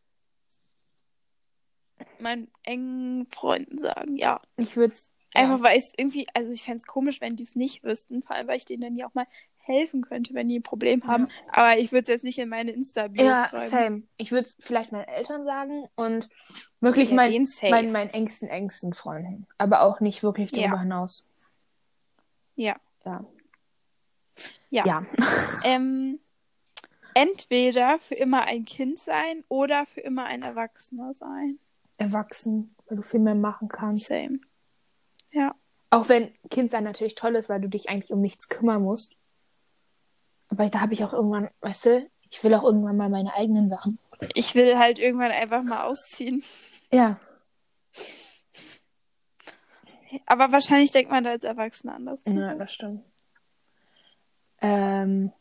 [2.18, 4.42] meinen engen Freunden sagen, ja.
[4.58, 4.94] Ich würde
[5.34, 5.40] es.
[5.42, 8.48] Einfach weil es irgendwie, also ich fänd's komisch, wenn die es nicht wüssten, vor allem
[8.48, 9.26] weil ich denen dann ja auch mal
[9.58, 11.28] helfen könnte, wenn die ein Problem haben.
[11.52, 13.70] Aber ich würde es jetzt nicht in meine Insta-Bio Ja, schreiben.
[13.70, 14.02] same.
[14.16, 16.28] Ich würde es vielleicht meinen Eltern sagen und
[16.80, 19.46] wirklich Ja, mein, meinen, meinen engsten, engsten Freunden.
[19.58, 20.80] Aber auch nicht wirklich darüber Ja.
[20.80, 21.26] hinaus.
[22.56, 22.76] Ja.
[23.04, 23.24] Ja.
[24.70, 24.84] Ja.
[24.84, 25.06] Ja.
[25.64, 26.18] Ähm,
[27.12, 31.58] entweder für immer ein Kind sein oder für immer ein Erwachsener sein.
[31.98, 34.06] Erwachsen, weil du viel mehr machen kannst.
[34.08, 34.40] Same.
[35.32, 35.54] Ja.
[35.90, 39.16] Auch wenn Kind sein natürlich toll ist, weil du dich eigentlich um nichts kümmern musst.
[40.48, 43.68] Aber da habe ich auch irgendwann, weißt du, ich will auch irgendwann mal meine eigenen
[43.68, 43.98] Sachen.
[44.34, 46.42] Ich will halt irgendwann einfach mal ausziehen.
[46.92, 47.18] Ja.
[50.26, 52.20] Aber wahrscheinlich denkt man da als Erwachsener anders.
[52.28, 53.04] Ja, das stimmt.
[54.60, 55.32] Ähm.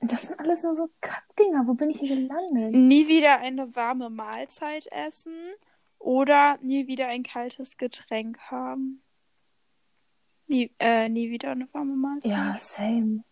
[0.00, 1.66] Das sind alles nur so Kackdinger.
[1.66, 2.74] Wo bin ich hier gelandet?
[2.74, 5.54] Nie wieder eine warme Mahlzeit essen
[6.02, 9.02] oder nie wieder ein kaltes Getränk haben.
[10.48, 12.30] Nie, äh, nie wieder eine warme Mahlzeit.
[12.30, 13.24] Ja, same.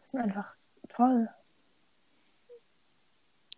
[0.00, 0.54] Das sind einfach
[0.88, 1.28] toll.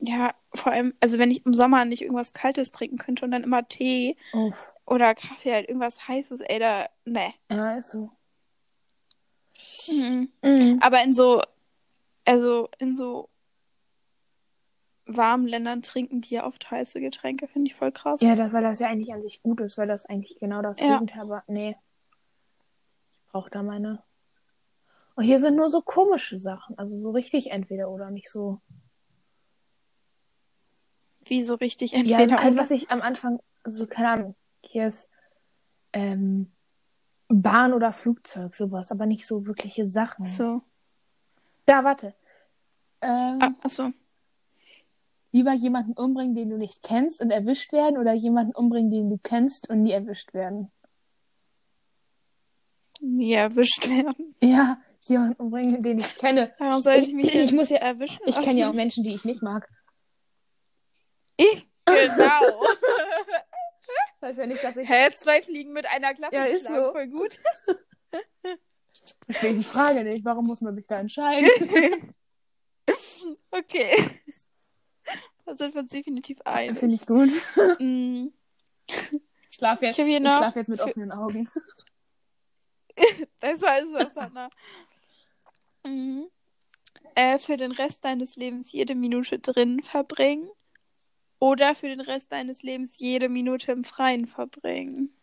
[0.00, 3.42] Ja, vor allem, also wenn ich im Sommer nicht irgendwas Kaltes trinken könnte und dann
[3.42, 4.72] immer Tee Uff.
[4.86, 7.34] oder Kaffee, halt irgendwas Heißes, ey, da, ne.
[7.50, 8.10] Ja, ist so.
[9.88, 10.30] Mhm.
[10.44, 10.78] Mhm.
[10.82, 11.42] Aber in so,
[12.24, 13.28] also in so
[15.08, 18.20] warmen Ländern trinken die ja oft heiße Getränke, finde ich voll krass.
[18.20, 20.78] Ja, das, weil das ja eigentlich an sich gut ist, weil das eigentlich genau das
[20.80, 20.98] Ja.
[20.98, 21.42] Gegenteil war.
[21.48, 21.76] Nee.
[23.24, 24.02] Ich brauche da meine.
[25.14, 26.78] Und hier sind nur so komische Sachen.
[26.78, 28.60] Also so richtig entweder oder nicht so.
[31.24, 32.60] Wie so richtig Ja, entweder halt, oder.
[32.62, 35.10] was ich am Anfang, also keine Ahnung, hier ist
[35.92, 36.52] ähm,
[37.28, 40.24] Bahn oder Flugzeug, sowas, aber nicht so wirkliche Sachen.
[40.24, 40.62] So.
[41.66, 42.14] Da, warte.
[43.02, 43.92] Ähm, Ah, achso.
[45.30, 49.18] Lieber jemanden umbringen, den du nicht kennst und erwischt werden, oder jemanden umbringen, den du
[49.22, 50.70] kennst und nie erwischt werden?
[53.00, 54.34] Nie erwischt werden.
[54.40, 56.52] Ja, jemanden umbringen, den ich kenne.
[56.58, 58.20] Warum soll ich Ich- mich ich muss ja- erwischen?
[58.26, 58.74] Ich kenne ja auch?
[58.74, 59.68] Menschen, die ich nicht mag.
[61.36, 61.68] Ich?
[61.84, 62.64] Genau.
[64.20, 64.88] Das heißt ja nicht, dass ich.
[64.88, 65.10] Hä?
[65.14, 66.92] Zwei Fliegen mit einer Klappe Ja, ist schlagen, so.
[66.92, 67.38] voll gut.
[68.92, 70.24] Ich verstehe die Frage nicht.
[70.24, 71.48] Warum muss man sich da entscheiden?
[73.52, 74.20] Okay.
[75.48, 76.74] Da sind wir uns definitiv ein.
[76.76, 77.30] Finde ich gut.
[77.80, 78.28] Mm,
[78.86, 81.48] Ich schlafe jetzt, Ich ich schlaf jetzt mit für- offenen Augen.
[83.40, 84.50] Besser ist das, Hannah.
[85.86, 86.26] Mhm.
[87.14, 90.50] Äh, für den Rest deines Lebens jede Minute drin verbringen.
[91.38, 95.14] Oder für den Rest deines Lebens jede Minute im Freien verbringen.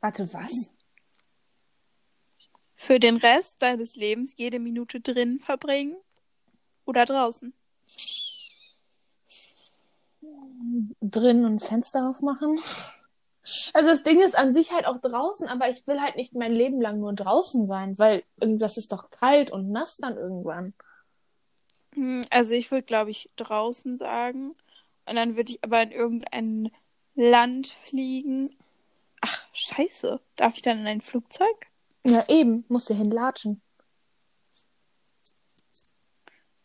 [0.00, 0.72] Warte, was?
[2.74, 5.96] Für den Rest deines Lebens jede Minute drin verbringen.
[6.84, 7.52] Oder draußen.
[11.00, 12.58] Drin und Fenster aufmachen.
[13.74, 16.52] Also das Ding ist an sich halt auch draußen, aber ich will halt nicht mein
[16.52, 20.74] Leben lang nur draußen sein, weil irgendwas ist doch kalt und nass dann irgendwann.
[21.94, 24.56] Hm, Also ich würde, glaube ich, draußen sagen.
[25.06, 26.72] Und dann würde ich aber in irgendein
[27.14, 28.50] Land fliegen.
[29.20, 30.20] Ach, scheiße.
[30.34, 31.68] Darf ich dann in ein Flugzeug?
[32.04, 33.62] Ja, eben, musst du hinlatschen.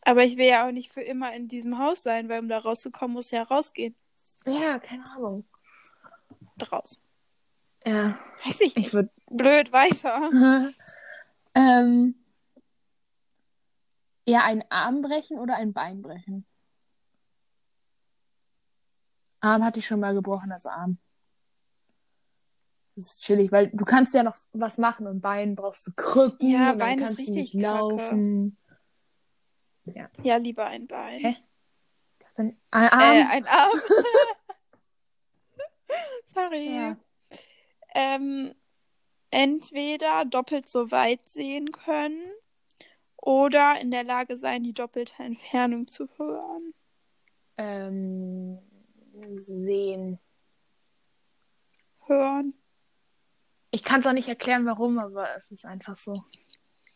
[0.04, 2.58] Aber ich will ja auch nicht für immer in diesem Haus sein, weil um da
[2.58, 3.96] rauszukommen, muss ja rausgehen.
[4.46, 5.46] Ja, keine Ahnung.
[6.58, 6.98] Draußen.
[7.86, 8.88] Ja, Weiß ich nicht.
[8.88, 9.10] ich würde.
[9.30, 10.30] Blöd, weiter.
[11.56, 12.16] ähm,
[14.28, 16.46] ja, einen Arm brechen oder ein Bein brechen?
[19.40, 21.00] Arm hatte ich schon mal gebrochen, also Arm.
[22.96, 26.50] Das ist chillig, weil du kannst ja noch was machen und Bein brauchst du Krücken
[26.50, 28.58] Ja, Bein ist kannst du richtig nicht laufen.
[30.24, 31.20] Ja, lieber ein Bein.
[31.20, 31.36] Hä?
[32.36, 33.16] Dann, ein Arm?
[33.16, 33.72] Äh, ein Arm.
[36.34, 36.76] Sorry.
[36.76, 36.98] Ja.
[37.94, 38.54] Ähm,
[39.32, 42.32] entweder doppelt so weit sehen können
[43.18, 46.74] oder in der Lage sein, die doppelte Entfernung zu hören.
[47.58, 48.60] Ähm,
[49.36, 50.20] sehen.
[52.08, 52.54] Hören.
[53.72, 56.24] Ich kann es auch nicht erklären, warum, aber es ist einfach so.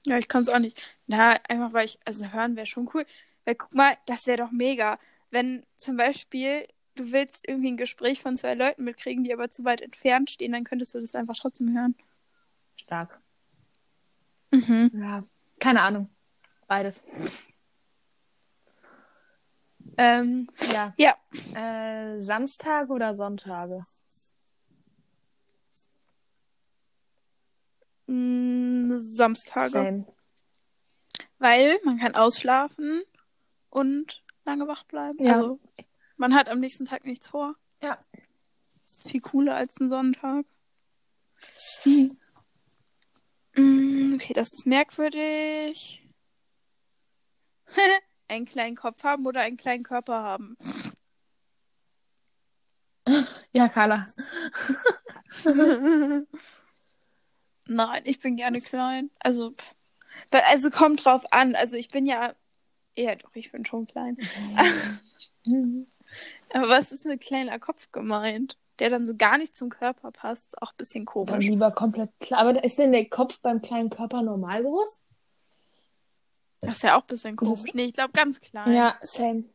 [0.06, 0.82] Ja, ich kann es auch nicht.
[1.08, 3.06] Na, einfach weil ich, also hören wäre schon cool.
[3.44, 5.00] Weil guck mal, das wäre doch mega.
[5.32, 9.64] Wenn zum Beispiel du willst irgendwie ein Gespräch von zwei Leuten mitkriegen, die aber zu
[9.66, 11.96] weit entfernt stehen, dann könntest du das einfach trotzdem hören.
[12.78, 13.20] Stark.
[14.52, 14.92] Mhm.
[14.94, 15.24] Ja,
[15.60, 16.10] keine Ahnung.
[16.68, 17.04] Beides.
[19.98, 20.94] Ähm, ja.
[20.98, 21.16] Ja.
[21.54, 23.84] Äh, Samstage oder Sonntage?
[28.08, 29.70] Mm, Samstage.
[29.70, 30.06] Same.
[31.40, 33.04] Weil man kann ausschlafen
[33.70, 35.24] und lange wach bleiben.
[35.24, 35.36] Ja.
[35.36, 35.60] Also
[36.18, 37.56] man hat am nächsten Tag nichts vor.
[37.82, 37.98] Ja.
[38.86, 40.46] Ist viel cooler als ein Sonntag.
[43.56, 46.08] Mm, okay, das ist merkwürdig.
[48.28, 50.58] einen kleinen Kopf haben oder einen kleinen Körper haben.
[53.52, 54.06] Ja, Carla.
[57.68, 59.10] Nein, ich bin gerne klein.
[59.20, 59.76] Also, pff.
[60.32, 61.56] Also kommt drauf an.
[61.56, 62.34] Also ich bin ja,
[62.96, 64.18] ja doch, ich bin schon klein.
[66.54, 68.58] Aber was ist mit kleiner Kopf gemeint?
[68.80, 70.48] Der dann so gar nicht zum Körper passt.
[70.48, 71.48] Ist auch ein bisschen Dann komisch.
[71.48, 72.42] lieber komplett klar.
[72.42, 75.04] Aber ist denn der Kopf beim kleinen Körper normal groß?
[76.62, 77.74] Das ist ja auch ein bisschen komisch.
[77.74, 78.74] Nee, ich glaube ganz klein.
[78.74, 79.46] Ja, same.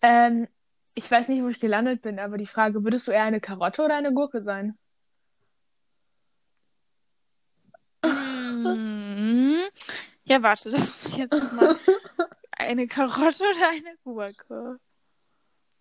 [0.00, 0.48] Ähm,
[0.94, 3.84] ich weiß nicht, wo ich gelandet bin, aber die Frage, würdest du eher eine Karotte
[3.84, 4.76] oder eine Gurke sein?
[8.64, 9.60] Mhm.
[10.24, 11.76] Ja, warte, das ist jetzt mal
[12.52, 14.78] eine Karotte oder eine Gurke.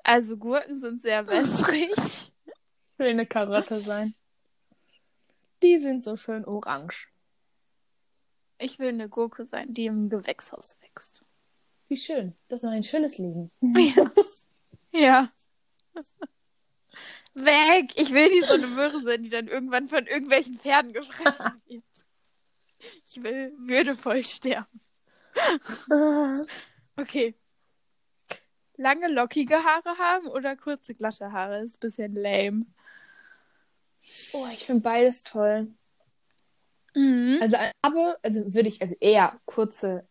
[0.04, 1.92] Also Gurken sind sehr wässrig.
[1.96, 2.32] Ich
[2.98, 4.16] will eine Karotte sein.
[5.62, 7.08] Die sind so schön orange.
[8.58, 11.24] Ich will eine Gurke sein, die im Gewächshaus wächst.
[11.88, 12.36] Wie schön.
[12.48, 13.52] Das ist noch ein schönes Leben.
[14.94, 15.32] Ja.
[17.34, 17.94] Weg!
[17.98, 21.84] Ich will nicht so eine Möhre sein, die dann irgendwann von irgendwelchen Pferden gefressen wird.
[23.06, 24.82] Ich will würdevoll sterben.
[26.98, 27.36] Okay.
[28.78, 31.62] Lange, lockige Haare haben oder kurze, glatte Haare?
[31.62, 32.66] Ist ein bisschen lame.
[34.34, 35.68] Oh, ich finde beides toll.
[36.96, 37.38] Mhm.
[37.42, 40.08] Also habe, also würde ich, also eher kurze,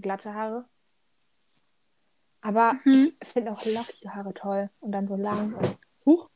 [0.00, 0.64] glatte Haare.
[2.40, 3.12] Aber Mhm.
[3.20, 4.70] ich finde auch lockige Haare toll.
[4.80, 5.54] Und dann so lang.
[6.06, 6.30] Huch.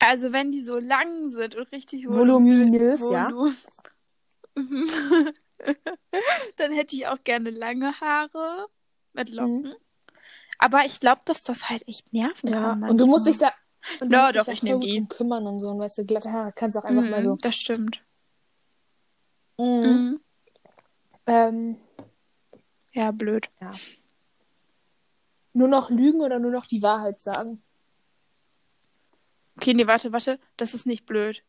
[0.00, 3.30] Also wenn die so lang sind und richtig Voluminös, ja.
[4.68, 5.32] Mhm.
[6.56, 8.66] Dann hätte ich auch gerne lange Haare
[9.12, 9.74] mit Locken.
[10.58, 12.54] Aber ich glaube, dass das halt echt nerven Mhm.
[12.54, 12.90] Ja, kann.
[12.90, 13.50] und du musst dich manchmal.
[13.98, 14.04] da.
[14.04, 15.06] Und Ja, dich doch, ich voll nehm gut die.
[15.08, 15.70] kümmern und so.
[15.70, 17.36] Und weißt du, glatte Haare kannst du auch einfach mal Mhm, so.
[17.36, 18.02] Das stimmt.
[19.58, 19.64] Mhm.
[19.82, 20.20] Mhm.
[21.26, 21.76] Ähm,
[22.92, 23.48] Ja, blöd.
[25.52, 27.62] nur noch lügen oder nur noch die Wahrheit sagen?
[29.56, 30.38] Okay, nee, warte, warte.
[30.56, 31.42] Das ist nicht blöd.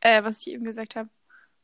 [0.00, 1.08] Äh, was ich eben gesagt habe.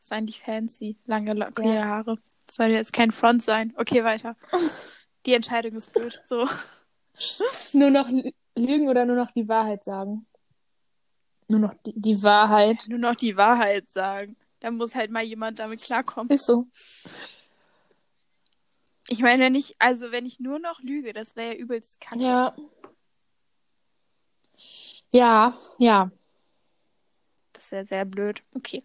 [0.05, 0.99] Ist eigentlich fancy.
[1.07, 1.85] Lange, lockige Ja.
[1.87, 2.19] Haare.
[2.47, 3.73] Das soll jetzt kein Front sein.
[3.79, 4.37] Okay, weiter.
[5.25, 6.21] Die Entscheidung ist blöd.
[6.27, 6.47] So.
[7.73, 10.27] Nur noch lü- lügen oder nur noch die Wahrheit sagen?
[11.49, 12.85] Nur noch die, die Wahrheit.
[12.89, 14.37] Nur noch die Wahrheit sagen.
[14.61, 16.31] Da muss halt mal jemand damit klarkommen.
[16.31, 16.67] Ist so.
[19.09, 22.23] Ich meine, wenn ich, also wenn ich nur noch lüge, das wäre ja übelst kacke.
[22.23, 22.55] Ja.
[25.13, 26.11] Ja, ja.
[27.55, 28.43] Das wäre sehr blöd.
[28.55, 28.85] Okay.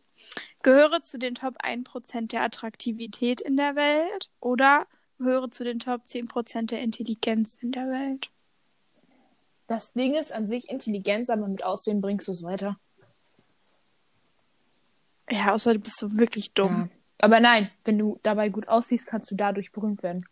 [0.61, 6.03] Gehöre zu den Top 1% der Attraktivität in der Welt oder gehöre zu den Top
[6.03, 8.29] 10% der Intelligenz in der Welt?
[9.67, 12.79] Das Ding ist an sich Intelligenz, aber mit Aussehen bringst du es weiter.
[15.29, 16.89] Ja, außer du bist so wirklich dumm.
[16.89, 16.89] Ja.
[17.19, 20.25] Aber nein, wenn du dabei gut aussiehst, kannst du dadurch berühmt werden.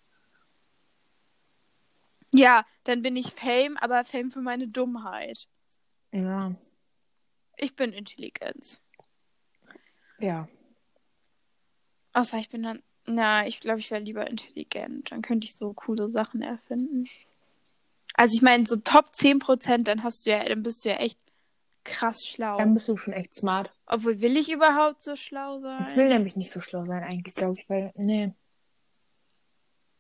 [2.31, 5.47] Ja, dann bin ich Fame, aber Fame für meine Dummheit.
[6.11, 6.51] Ja.
[7.57, 8.81] Ich bin Intelligenz.
[10.19, 10.47] Ja.
[12.13, 12.81] Außer ich bin dann.
[13.05, 15.11] Na, ich glaube, ich wäre lieber intelligent.
[15.11, 17.07] Dann könnte ich so coole Sachen erfinden.
[18.15, 21.19] Also ich meine, so Top 10%, dann hast du ja, dann bist du ja echt
[21.83, 22.57] krass schlau.
[22.57, 23.71] Dann bist du schon echt smart.
[23.85, 25.85] Obwohl, will ich überhaupt so schlau sein?
[25.89, 28.33] Ich will nämlich nicht so schlau sein, eigentlich, glaube ich, weil, nee.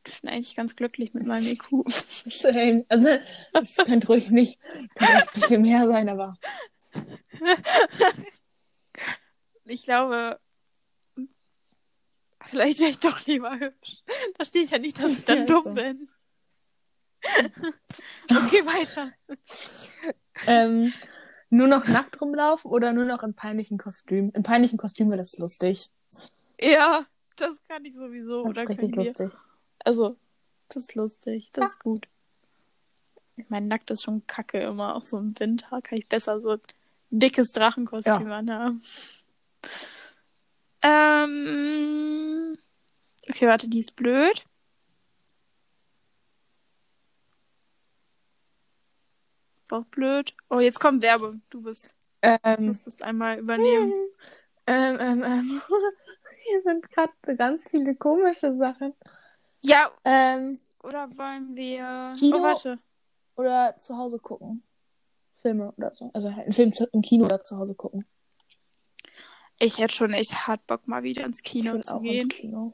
[0.05, 1.83] Ich bin eigentlich ganz glücklich mit meinem IQ.
[1.89, 2.85] Same.
[2.89, 3.07] Also,
[3.53, 4.59] es könnte ruhig nicht,
[4.95, 6.37] könnte ein bisschen mehr sein, aber.
[9.67, 10.39] Ich glaube,
[12.45, 14.03] vielleicht wäre ich doch lieber hübsch.
[14.37, 15.73] Da steht ja nicht, dass ich dann Ja, dumm so.
[15.73, 16.09] bin.
[18.29, 19.11] okay, weiter.
[20.45, 20.93] Ähm,
[21.49, 24.31] nur noch nackt rumlaufen oder nur noch in peinlichen Kostümen?
[24.31, 25.91] In peinlichen Kostümen wäre das lustig.
[26.61, 28.45] Ja, das kann ich sowieso.
[28.45, 29.31] Das ist richtig lustig.
[29.79, 30.17] Also,
[30.69, 31.49] das ist lustig.
[31.53, 32.07] Das ist gut.
[33.35, 34.95] Ich meine, nackt ist schon kacke immer.
[34.95, 36.61] Auch so im Winter kann ich besser so ein
[37.09, 38.81] dickes Drachenkostüm anhaben.
[40.81, 42.57] Ähm.
[43.29, 44.45] Okay, warte, die ist blöd.
[49.63, 50.33] Ist auch blöd.
[50.49, 51.41] Oh, jetzt kommt Werbung.
[51.49, 51.95] Du bist.
[52.21, 53.93] Du Ähm, musstest einmal übernehmen.
[54.67, 55.61] ähm, ähm, ähm.
[56.39, 58.93] Hier sind gerade so ganz viele komische Sachen.
[59.61, 62.13] Ja, Ähm, oder wollen wir.
[62.17, 62.37] Kino?
[62.37, 62.79] Oh, warte.
[63.35, 64.63] oder zu Hause gucken.
[65.33, 66.09] Filme oder so.
[66.13, 68.05] Also halt einen Film im Kino oder zu Hause gucken.
[69.59, 72.29] Ich hätte schon echt hart Bock, mal wieder ins Kino zu gehen.
[72.29, 72.73] Kino.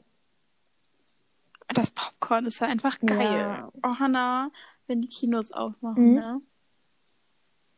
[1.68, 3.38] Das Popcorn ist ja einfach geil.
[3.40, 3.72] Ja.
[3.82, 4.50] Oh, Hannah,
[4.86, 6.14] wenn die Kinos aufmachen, Mhm.
[6.14, 6.40] ne?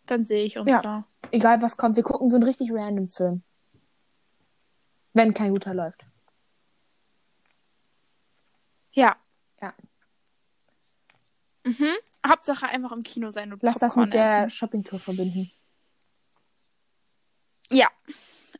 [0.07, 0.81] Dann sehe ich uns Ja.
[0.81, 1.07] da.
[1.31, 3.42] Egal was kommt, wir gucken so einen richtig random Film.
[5.12, 6.05] Wenn kein guter läuft.
[8.92, 9.16] Ja.
[9.61, 9.75] Ja.
[11.64, 11.95] Mhm.
[12.27, 14.51] Hauptsache einfach im Kino sein und Lass das Popcorn mit der essen.
[14.51, 15.51] Shoppingtour verbinden.
[17.71, 17.88] Ja.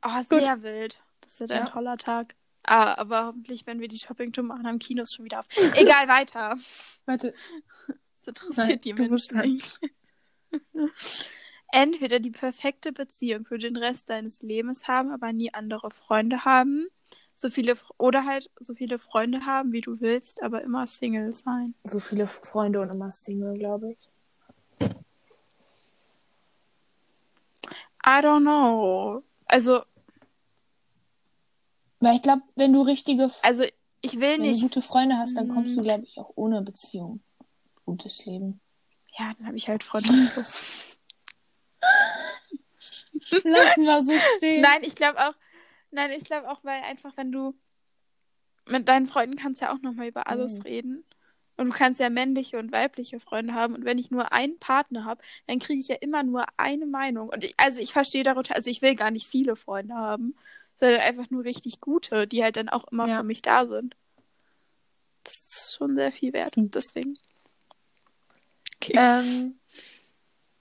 [0.05, 0.41] Oh, Gut.
[0.41, 1.01] sehr wild.
[1.21, 1.71] Das wird ein Ja.
[1.71, 2.35] toller Tag.
[2.65, 5.47] Ah, aber hoffentlich, wenn wir die Shoppingtour machen, haben Kinos schon wieder auf.
[5.77, 6.57] Egal, weiter.
[7.05, 7.33] Warte.
[7.87, 9.81] Das interessiert Nein, die Menschen nicht.
[11.73, 16.87] Entweder die perfekte Beziehung für den Rest deines Lebens haben, aber nie andere Freunde haben.
[17.37, 21.75] So viele oder halt so viele Freunde haben, wie du willst, aber immer Single sein.
[21.85, 24.09] So viele Freunde und immer Single, glaube ich.
[28.09, 29.23] I don't know.
[29.47, 29.83] Also,
[32.01, 33.65] Weil ich glaube, wenn du richtige, also
[34.03, 34.61] ich will wenn du nicht.
[34.61, 35.83] gute Freunde hast, dann kommst du, Mm.
[35.85, 37.21] glaube ich, auch ohne Beziehung.
[37.87, 38.61] Gutes Leben.
[39.19, 40.09] Ja, dann habe ich halt Freunde.
[43.45, 44.61] Lassen wir so stehen.
[44.61, 45.35] Nein, ich glaube auch,
[45.91, 47.55] nein, ich glaube auch, weil einfach, wenn du
[48.67, 50.63] mit deinen Freunden kannst ja auch nochmal über alles Mhm.
[50.63, 51.05] reden.
[51.57, 53.75] Und du kannst ja männliche und weibliche Freunde haben.
[53.75, 57.31] Und wenn ich nur einen Partner habe, dann kriege ich ja immer nur eine Meinung.
[57.31, 60.37] Und ich, also ich verstehe darunter, also ich will gar nicht viele Freunde haben,
[60.75, 63.19] sondern einfach nur richtig gute, die halt dann auch immer Ja.
[63.19, 63.97] für mich da sind.
[65.25, 66.53] Das ist schon sehr viel wert.
[66.57, 67.19] Deswegen.
[68.77, 68.95] Okay.
[68.97, 69.59] Ähm,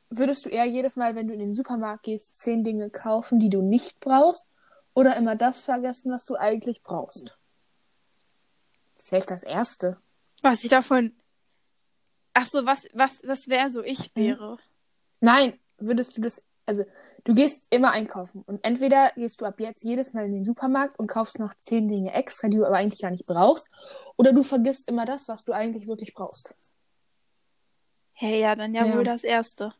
[0.09, 3.49] würdest du eher jedes Mal, wenn du in den Supermarkt gehst, zehn Dinge kaufen, die
[3.49, 4.47] du nicht brauchst?
[4.93, 7.37] Oder immer das vergessen, was du eigentlich brauchst?
[8.95, 9.97] Safe das erste.
[10.41, 11.15] Was ich davon.
[12.33, 14.57] Ach so, was, was, was wäre so ich wäre.
[15.21, 16.45] Nein, würdest du das.
[16.65, 16.83] Also,
[17.23, 18.41] du gehst immer einkaufen.
[18.43, 21.87] Und entweder gehst du ab jetzt jedes Mal in den Supermarkt und kaufst noch zehn
[21.87, 23.69] Dinge extra, die du aber eigentlich gar nicht brauchst.
[24.17, 26.53] Oder du vergisst immer das, was du eigentlich wirklich brauchst.
[28.13, 28.95] Hey, ja, dann ja, Ja.
[28.95, 29.73] wohl das erste.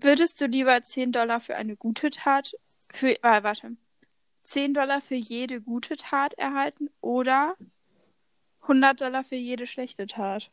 [0.00, 2.52] Würdest du lieber 10 Dollar für eine gute Tat,
[2.92, 3.76] für, äh, warte,
[4.44, 7.56] 10 Dollar für jede gute Tat erhalten oder
[8.62, 10.50] 100 Dollar für jede schlechte Tat?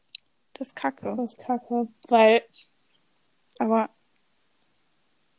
[0.53, 1.13] Das ist kacke.
[1.17, 1.87] Das ist kacke.
[2.07, 2.43] Weil
[3.59, 3.89] Aber,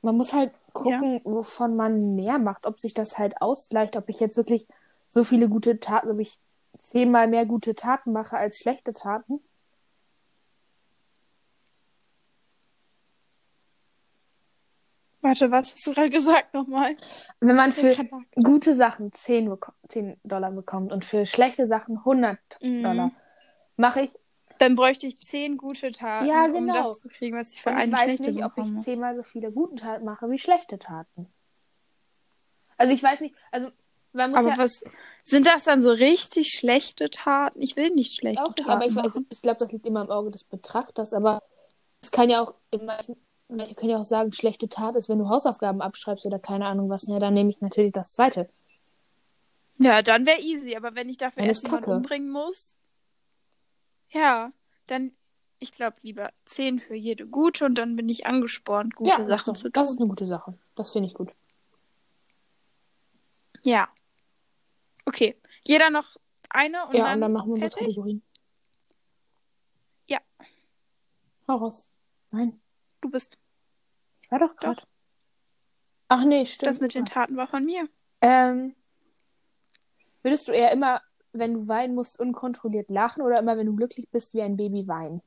[0.00, 2.66] man muss halt gucken, wovon man mehr macht.
[2.66, 3.96] Ob sich das halt ausgleicht.
[3.96, 4.66] Ob ich jetzt wirklich
[5.10, 6.38] so viele gute Taten, ob ich
[6.78, 9.40] zehnmal mehr gute Taten mache als schlechte Taten.
[15.40, 16.94] Warte, was hast du gerade gesagt nochmal?
[17.40, 18.00] Wenn man für Ich
[18.44, 22.82] gute Sachen 10, beko 10 Dollar bekommt und für schlechte Sachen 100 Mhm.
[22.82, 23.10] Dollar,
[23.76, 24.10] mache ich.
[24.58, 26.90] Dann bräuchte ich 10 gute Taten, Ja, um genau.
[26.92, 28.80] das zu kriegen, was ich für Und ich eine weiß schlechte nicht, ob ich bekomme.
[28.82, 31.32] zehnmal so viele gute Taten mache wie schlechte Taten.
[32.76, 33.70] Also ich weiß nicht, also
[34.12, 34.82] man muss Aber ja was
[35.24, 37.60] sind das dann so richtig schlechte Taten?
[37.62, 38.68] Ich will nicht schlechte auch Taten.
[38.70, 41.42] aber ich, weiß, ich glaube, das liegt immer im Auge des Betrachters, aber
[42.02, 43.16] es kann ja auch, in manchen,
[43.56, 46.88] manche können ja auch sagen, schlechte Tat ist, wenn du Hausaufgaben abschreibst oder keine Ahnung
[46.88, 48.48] was, ja, dann nehme ich natürlich das zweite.
[49.78, 52.76] Ja, dann wäre easy, aber wenn ich dafür erst jemanden umbringen muss,
[54.10, 54.52] ja,
[54.86, 55.12] dann,
[55.58, 59.54] ich glaube lieber 10 für jede gute und dann bin ich angespornt, gute ja, Sachen
[59.54, 59.72] zu tun.
[59.72, 60.54] das ist eine gute Sache.
[60.74, 61.32] Das finde ich gut.
[63.62, 63.88] Ja.
[65.04, 65.40] Okay.
[65.64, 66.16] Jeder noch
[66.50, 67.86] eine und ja, dann, und dann machen wir unsere fertig?
[67.88, 68.22] Kategorien.
[70.06, 70.18] Ja.
[71.48, 71.96] Hau raus.
[72.30, 72.60] Nein,
[73.02, 73.36] Du bist.
[74.32, 74.82] War doch gerade.
[76.08, 76.68] Ach nee, stimmt.
[76.68, 77.88] Das mit den Taten war von mir.
[78.20, 78.74] Ähm,
[80.22, 81.00] würdest du eher immer,
[81.32, 84.88] wenn du weinen musst, unkontrolliert lachen oder immer, wenn du glücklich bist, wie ein Baby
[84.88, 85.22] weinen?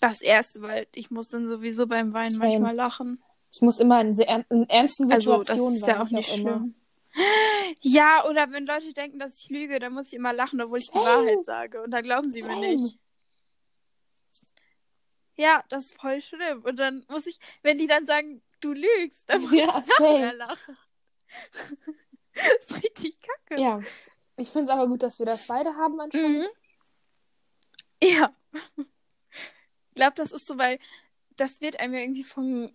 [0.00, 2.50] Das erste, weil ich muss dann sowieso beim Weinen Same.
[2.50, 3.22] manchmal lachen.
[3.52, 6.38] Ich muss immer in, sehr, in ernsten Also, das Situationen ist ja auch ich nicht
[6.38, 6.50] immer.
[6.58, 6.74] schlimm.
[7.80, 10.90] Ja, oder wenn Leute denken, dass ich lüge, dann muss ich immer lachen, obwohl ich
[10.90, 11.06] die Same.
[11.06, 11.82] Wahrheit sage.
[11.82, 12.76] Und dann glauben sie mir Same.
[12.76, 12.98] nicht.
[15.38, 16.62] Ja, das ist voll schlimm.
[16.62, 20.32] Und dann muss ich, wenn die dann sagen, du lügst, dann muss Ja, ich same.
[20.32, 20.74] lachen.
[22.34, 23.60] das ist richtig kacke.
[23.60, 23.80] Ja.
[24.36, 26.40] Ich finde es aber gut, dass wir das beide haben anscheinend.
[26.40, 26.46] Mhm.
[28.02, 28.32] Ja.
[28.76, 30.78] Ich glaube, das ist so, weil
[31.36, 32.72] das wird einem ja irgendwie vom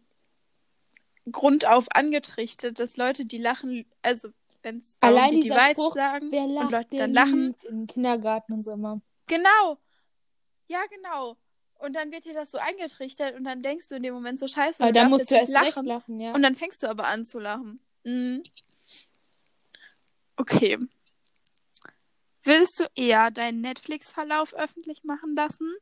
[1.32, 4.30] Grund auf angetrichtert, dass Leute, die lachen, also
[4.62, 7.56] wenn es Allein die Wahrheit Spruch, sagen Wer und lacht, Leute der dann lachen.
[7.68, 9.02] im Kindergarten und so immer.
[9.28, 9.78] Genau.
[10.68, 11.38] Ja, genau.
[11.84, 14.48] Und dann wird dir das so eingetrichtert und dann denkst du in dem Moment so
[14.48, 14.82] scheiße.
[14.82, 16.34] Aber da darfst musst du erst nicht recht lachen, ja.
[16.34, 17.82] Und dann fängst du aber an zu lachen.
[18.06, 18.42] Mhm.
[20.38, 20.78] Okay.
[22.42, 25.76] Willst du eher deinen Netflix-Verlauf öffentlich machen lassen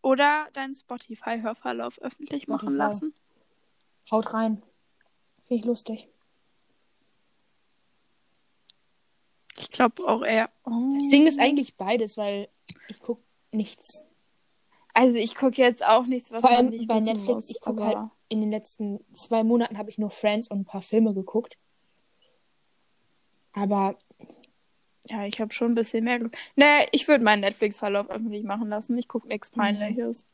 [0.00, 2.78] oder deinen Spotify-Hörverlauf öffentlich machen Spotify.
[2.78, 3.14] lassen?
[4.10, 4.62] Haut rein.
[5.42, 6.08] Finde ich lustig.
[9.58, 10.50] Ich glaube auch eher.
[10.64, 10.94] Oh.
[10.96, 12.48] Das Ding ist eigentlich beides, weil
[12.88, 14.08] ich gucke nichts.
[14.94, 17.60] Also ich gucke jetzt auch nichts, was Vor man allem nicht bei Netflix, muss, ich
[17.60, 20.82] gucke aber- halt in den letzten zwei Monaten habe ich nur Friends und ein paar
[20.82, 21.56] Filme geguckt.
[23.52, 23.98] Aber
[25.08, 26.36] Ja, ich habe schon ein bisschen mehr geguckt.
[26.56, 28.96] Naja, ich würde meinen Netflix-Verlauf öffentlich machen lassen.
[28.96, 30.24] Ich gucke nichts Peinliches.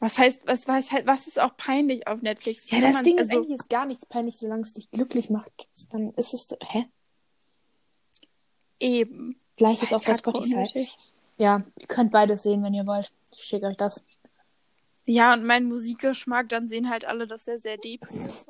[0.00, 2.70] Was heißt, was, was, was ist auch peinlich auf Netflix?
[2.70, 4.90] ja, Kann das man- Ding ist also, eigentlich ist gar nichts peinlich, solange es dich
[4.90, 5.52] glücklich macht.
[5.92, 6.86] Dann ist es hä?
[8.80, 9.40] Eben.
[9.56, 10.54] Gleiches Halt auch bei Spotify.
[10.54, 10.96] unnötig.
[11.38, 13.12] Ja, ihr könnt beides sehen, wenn ihr wollt.
[13.36, 14.04] Ich schicke euch das.
[15.06, 18.46] Ja, und mein Musikgeschmack, dann sehen halt alle, dass er sehr deep ist.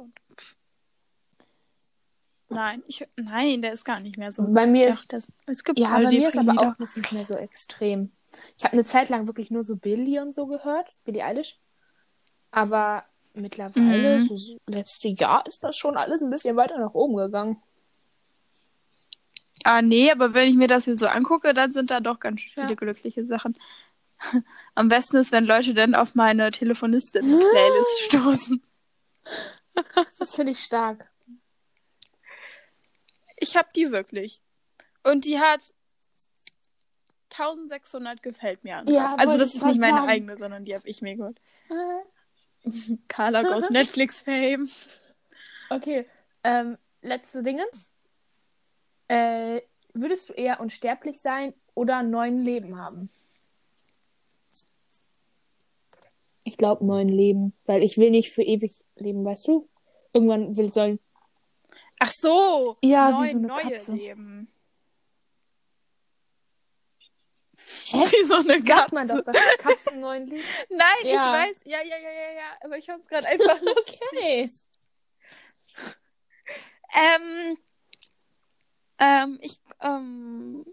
[2.51, 4.43] Nein, ich, nein, der ist gar nicht mehr so.
[4.43, 7.27] Bei mir Ach, ist das, es gibt ja, bei mir ist aber auch nicht mehr
[7.27, 8.11] so extrem.
[8.57, 11.59] Ich habe eine Zeit lang wirklich nur so Billy und so gehört, Billie Eilish.
[12.51, 14.27] Aber mittlerweile, Mhm.
[14.27, 17.63] so so letzte Jahr, ist das schon alles ein bisschen weiter nach oben gegangen.
[19.65, 22.43] Ah, nee, aber wenn ich mir das jetzt so angucke, dann sind da doch ganz
[22.43, 22.75] viele Ja.
[22.75, 23.59] glückliche Sachen.
[24.75, 28.63] Am besten ist, wenn Leute dann auf meine Telefonistin-Playlist stoßen.
[30.19, 31.11] Das finde ich stark.
[33.39, 34.41] Ich hab die wirklich.
[35.05, 35.73] Und die hat
[37.31, 38.89] 1600 gefällt mir an.
[38.89, 40.09] Ja, also das ist nicht meine sagen.
[40.11, 41.41] eigene, sondern die habe ich mir geholt.
[43.09, 44.69] Carla aus Netflix-Fame.
[45.71, 46.07] Okay,
[46.43, 47.93] ähm, letzte Dingens.
[49.09, 49.63] Äh,
[49.95, 53.11] würdest du eher unsterblich sein oder neun Leben haben?
[56.45, 59.69] Ich glaube neun Leben, weil ich will nicht für ewig leben, weißt du?
[60.13, 60.99] Irgendwann will sollen.
[61.99, 62.79] Ach so.
[62.83, 63.93] Ja, neu, wie so eine neue Katze.
[63.93, 64.53] Leben.
[67.87, 67.97] Hä?
[68.13, 68.95] Wie so eine Sagt Katze.
[68.95, 70.43] man doch, dass Katzen neun leben.
[70.71, 71.45] Nein, Ja.
[71.45, 71.57] ich weiß.
[71.65, 72.57] Ja, ja, ja, ja, ja.
[72.63, 73.99] Aber ich fand's gerade einfach lustig.
[74.13, 74.51] Okay.
[76.95, 77.59] Ähm,
[78.99, 80.65] ähm, ich, ähm,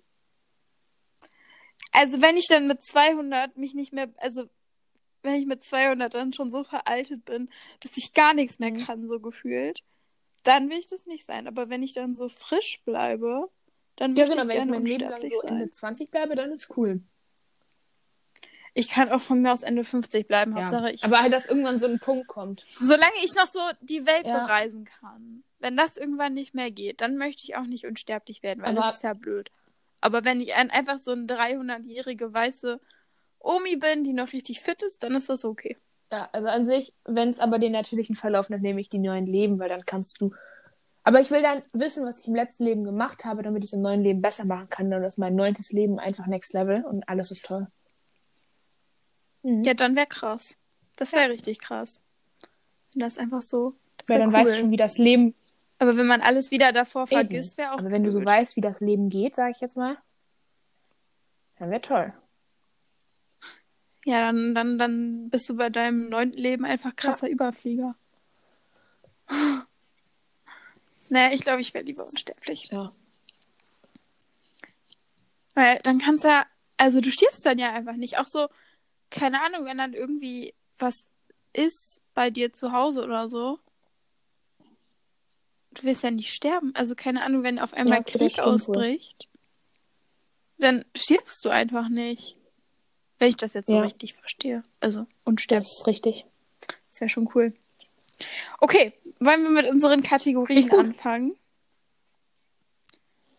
[1.92, 4.46] also wenn ich dann mit 200 mich nicht mehr, also
[5.24, 7.50] wenn ich mit 200 dann schon so veraltet bin,
[7.82, 8.86] dass ich gar nichts mehr Mhm.
[8.86, 9.82] kann, so gefühlt,
[10.44, 11.48] dann will ich das nicht sein.
[11.48, 13.50] Aber wenn ich dann so frisch bleibe,
[13.98, 15.48] dann Ja, möchte genau, ich wenn ich gerne mein Leben lang so sein.
[15.50, 17.02] Ende 20 bleibe, dann ist cool.
[18.78, 20.64] Ich kann auch von mir aus Ende 50 bleiben, Ja.
[20.64, 21.04] Hauptsache ich.
[21.06, 22.62] Aber halt, dass irgendwann so ein Punkt kommt.
[22.80, 24.44] Solange ich noch so die Welt Ja.
[24.46, 25.44] bereisen kann.
[25.60, 28.82] Wenn das irgendwann nicht mehr geht, dann möchte ich auch nicht unsterblich werden, weil Aber-
[28.88, 29.50] das ist ja blöd.
[30.02, 32.80] Aber wenn ich ein, einfach so eine 300-jährige weiße
[33.40, 35.78] Omi bin, die noch richtig fit ist, dann ist das okay.
[36.12, 39.26] Ja, also an sich, wenn es aber den natürlichen Verlauf nimmt, nehme ich die neuen
[39.26, 40.32] Leben, weil dann kannst du.
[41.04, 43.74] Aber ich will dann wissen, was ich im letzten Leben gemacht habe, damit ich es
[43.74, 44.92] im neuen Leben besser machen kann.
[44.92, 47.68] Dann ist mein neuntes Leben einfach next level und alles ist toll.
[49.46, 49.64] Mhm.
[49.64, 50.58] Ja, dann wäre krass.
[50.96, 52.02] Das wäre richtig kraß.
[52.94, 53.76] Wenn das einfach so.
[53.98, 54.34] Das weil dann cool.
[54.34, 55.36] weißt du schon, wie das Leben.
[55.78, 58.28] Aber wenn man alles wieder davor vergisst, wäre auch Aber wenn du so blöd.
[58.28, 59.98] weißt, wie das Leben geht, sage ich jetzt mal,
[61.60, 62.14] dann wäre toll.
[64.06, 67.96] Ja, dann, dann, dann bist du bei deinem neunten Leben einfach krasser Überflieger.
[71.10, 72.70] naja, ich glaube, ich wäre lieber unsterblich.
[72.72, 72.94] Ja.
[75.54, 76.46] Weil dann kannst du ja,
[76.78, 78.18] also du stirbst dann ja einfach nicht.
[78.18, 78.48] Auch so,
[79.10, 81.06] keine Ahnung, wenn dann irgendwie was
[81.54, 83.60] ist bei dir zu Hause oder so.
[85.72, 86.74] Du wirst ja nicht sterben.
[86.76, 89.28] Also keine Ahnung, wenn auf einmal Ja, Krieg ausbricht,
[90.58, 92.38] dann stirbst du einfach nicht.
[93.18, 93.82] Wenn ich das jetzt so Ja.
[93.82, 94.64] richtig verstehe.
[94.80, 95.68] Also unsterblich.
[95.70, 96.26] Das ist richtig.
[96.90, 97.54] Das wäre schon cool.
[98.60, 101.36] Okay, wollen wir mit unseren Kategorien anfangen?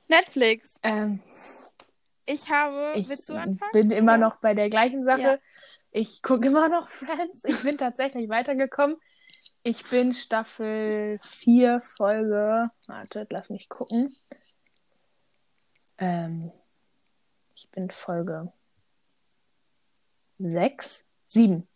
[0.09, 0.79] Netflix.
[0.83, 1.21] Ähm,
[2.27, 2.93] Ich habe.
[2.97, 3.71] ich willst du anfangen?
[3.73, 5.21] bin immer noch bei der gleichen Sache.
[5.21, 5.39] Ja.
[5.97, 7.43] Ich gucke immer noch Friends.
[7.45, 8.99] Ich bin tatsächlich weitergekommen.
[9.63, 12.71] Ich bin Staffel 4, Folge.
[12.87, 14.15] Warte, lass mich gucken.
[15.97, 16.53] Ähm,
[17.55, 18.53] ich bin Folge
[20.39, 21.67] 6, 7.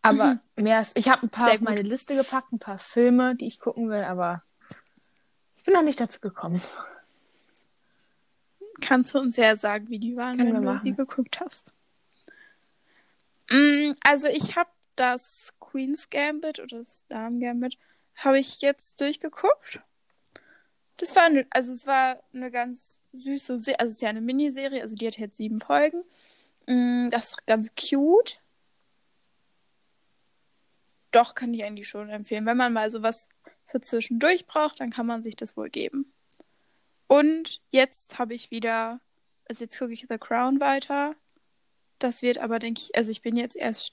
[0.00, 1.68] Aber mehr ist, ich habe ein paar Sehr auf gut.
[1.68, 4.44] meine Liste gepackt, ein paar Filme, die ich gucken will, aber
[5.56, 6.62] ich bin noch nicht dazu gekommen.
[8.80, 11.74] Kannst du uns ja sagen, wie die waren, wenn du sie geguckt hast.
[13.50, 17.78] Mm, Also ich habe das Queen's Gambit oder das Damen Gambit
[18.16, 19.80] habe ich jetzt durchgeguckt.
[20.96, 24.20] Das war eine, also es war eine ganz süße, Se also es ist ja eine
[24.20, 26.02] Miniserie, also die hat jetzt sieben Folgen.
[26.66, 28.40] Mm, Das ist ganz cute.
[31.12, 32.44] Doch, kann ich eigentlich schon empfehlen.
[32.46, 33.28] Wenn man mal sowas
[33.66, 36.12] für zwischendurch braucht, dann kann man sich das wohl geben.
[37.06, 39.00] Und jetzt habe ich wieder,
[39.48, 41.16] also jetzt gucke ich The Crown weiter.
[41.98, 43.92] Das wird aber, denke ich, also ich bin jetzt erst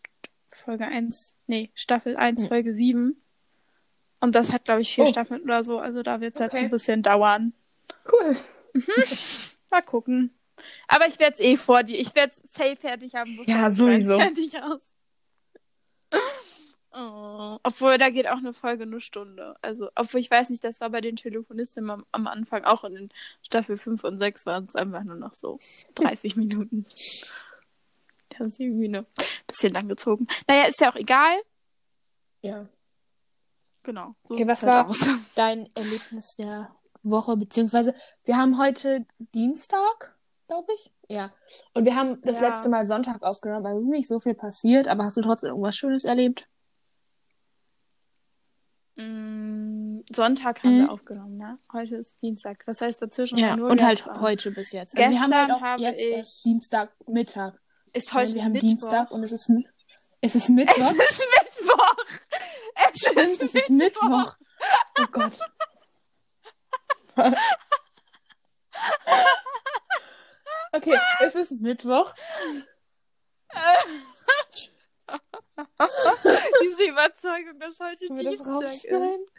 [0.50, 2.48] Folge 1, nee, Staffel 1, Hm.
[2.48, 3.22] Folge 7.
[4.22, 5.08] Und das hat, glaube ich, vier Oh.
[5.08, 5.80] Staffeln oder so.
[5.80, 6.58] Also da wird es Okay.
[6.60, 7.54] ein bisschen dauern.
[8.12, 8.36] Cool.
[9.70, 10.34] Mal gucken.
[10.88, 12.00] Aber ich werde es eh vor dir.
[12.00, 14.20] Ich werde es safe fertig haben, bevor Ja, sowieso.
[14.20, 14.80] fertig aus.
[16.98, 19.58] Oh, obwohl, da geht auch eine Folge eine Stunde.
[19.62, 22.94] Also, obwohl ich weiß nicht, das war bei den Telefonisten am, am Anfang auch in
[22.94, 23.10] den
[23.42, 25.60] Staffel 5 und 6 waren es einfach nur noch so
[25.96, 26.86] 30 Minuten.
[28.40, 29.06] Das ist irgendwie eine
[29.48, 30.28] bisschen lang gezogen.
[30.48, 31.38] Naja, ist ja auch egal.
[32.42, 32.68] Ja.
[33.84, 34.16] Genau.
[34.28, 35.00] So Okay, was halt war- aus.
[35.36, 40.18] Dein Erlebnis der Woche, beziehungsweise wir haben heute Dienstag,
[40.48, 40.92] glaube ich.
[41.08, 41.32] Ja.
[41.74, 42.50] Und wir haben das Ja.
[42.50, 45.50] letzte Mal Sonntag aufgenommen, also es ist nicht so viel passiert, aber hast du trotzdem
[45.52, 46.48] irgendwas Schönes erlebt?
[48.96, 50.82] Mm, Sonntag haben Mhm.
[50.86, 51.60] wir aufgenommen, ne?
[51.74, 52.64] Heute ist Dienstag.
[52.66, 54.22] Das heißt, dazwischen Ja, nur und halt gestern.
[54.22, 54.98] heute bis jetzt.
[54.98, 57.60] Also wir haben Gestern halt habe ich- Dienstagmittag.
[57.96, 58.68] Ist heute wir haben Mittwoch.
[58.68, 59.50] Dienstag und es ist,
[60.20, 60.76] es ist Es Mittwoch.
[60.76, 61.96] ist Mittwoch.
[62.76, 64.36] Es Stimmt, ist es ist Mittwoch.
[65.00, 65.40] Oh Gott.
[70.74, 72.14] Okay, es ist Mittwoch.
[76.64, 79.32] Diese Überzeugung, dass heute Können wir das Dienstag ist.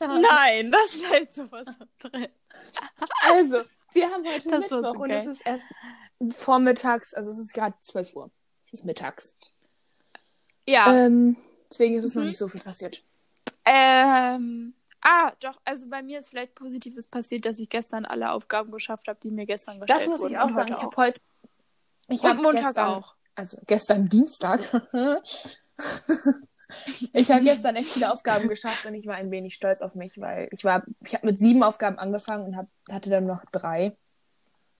[0.00, 1.66] Nein, das bleibt sowas
[1.98, 2.28] drin.
[3.22, 5.18] Also, wir haben heute Das Mittwoch und okay.
[5.18, 5.66] es ist erst
[6.30, 8.30] vormittags, also es ist gerade 12 Uhr.
[8.66, 9.34] Es ist mittags.
[10.66, 10.92] Ja.
[10.94, 11.36] Ähm,
[11.70, 12.28] deswegen ist es noch Mhm.
[12.28, 13.02] nicht so viel passiert.
[13.64, 14.74] Ähm.
[15.04, 19.08] Ah, doch, also bei mir ist vielleicht Positives passiert, dass ich gestern alle Aufgaben geschafft
[19.08, 20.32] habe, die mir gestern gestellt Das muss wurden.
[20.34, 20.70] ich auch sagen.
[20.70, 21.20] heute Ich habe heute.
[22.08, 23.14] Ich Und Montag gestern, auch.
[23.34, 24.60] Also gestern Dienstag.
[27.12, 30.20] ich habe gestern echt viele Aufgaben geschafft und ich war ein wenig stolz auf mich,
[30.20, 33.96] weil ich war, ich habe mit sieben Aufgaben angefangen und hab, hatte dann noch drei.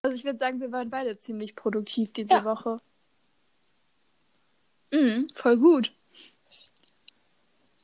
[0.03, 2.45] Also ich würde sagen, wir waren beide ziemlich produktiv diese Ja.
[2.45, 2.81] Woche.
[4.93, 5.93] Mhm, voll gut.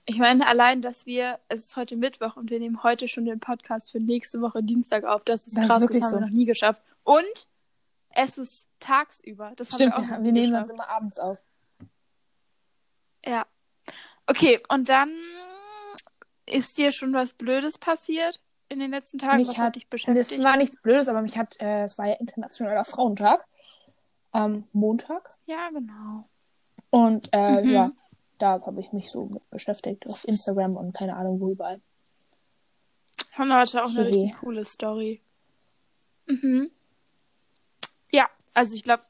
[0.04, 3.40] Ich meine, allein, dass wir, es ist heute Mittwoch und wir nehmen heute schon den
[3.40, 5.22] Podcast für nächste Woche Dienstag auf.
[5.22, 6.26] Das ist Das ist krass, wirklich das haben wir so.
[6.26, 6.82] noch nie geschafft.
[7.04, 7.46] Und
[8.10, 9.52] es ist tagsüber.
[9.54, 11.44] Das Stimmt, haben wir wir, auch noch wir nehmen uns immer abends auf.
[13.24, 13.46] Ja.
[14.26, 15.10] Okay, und dann
[16.46, 19.38] ist dir schon was Blödes passiert in den letzten Tagen?
[19.38, 20.32] Mich was hat- dich beschäftigt?
[20.32, 23.46] es war nichts Blödes, aber mich hat, äh, es war ja internationaler Frauentag.
[24.30, 25.30] Am Montag.
[25.46, 26.28] Ja, genau.
[26.90, 27.70] Und äh, Mhm.
[27.70, 27.90] ja,
[28.38, 30.06] da habe ich mich so mit beschäftigt.
[30.06, 31.80] Auf Instagram und keine Ahnung wo überall.
[33.32, 34.06] Haben heute auch eine Hehe.
[34.06, 35.22] richtig coole Story.
[36.26, 36.70] Mhm.
[38.10, 39.02] Ja, also ich glaube,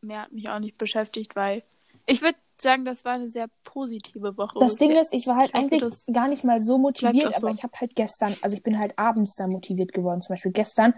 [0.00, 1.62] mehr hat mich auch nicht beschäftigt, weil
[2.06, 4.58] ich würde sagen, das war eine sehr positive Woche.
[4.58, 7.34] Das Ding ist, ich war halt Ich hoffe, eigentlich das- gar nicht mal so motiviert,
[7.36, 7.46] so.
[7.46, 10.22] aber ich habe halt gestern, also ich bin halt abends da motiviert geworden.
[10.22, 10.94] Zum Beispiel gestern.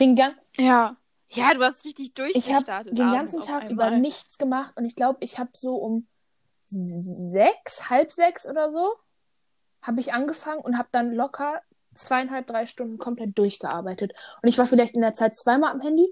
[0.00, 0.16] Den,
[0.56, 0.96] Ja.
[1.30, 2.98] Ja, du hast richtig ich habe durchgestartet.
[2.98, 6.06] den ganzen Tag über nichts gemacht und ich glaube, ich habe so um
[6.68, 8.94] sechs, halb sechs oder so,
[9.82, 11.60] habe ich angefangen und habe dann locker
[11.94, 14.12] zweieinhalb, drei Stunden komplett durchgearbeitet.
[14.42, 16.08] Und ich war vielleicht in der Zeit zweimal am Handy.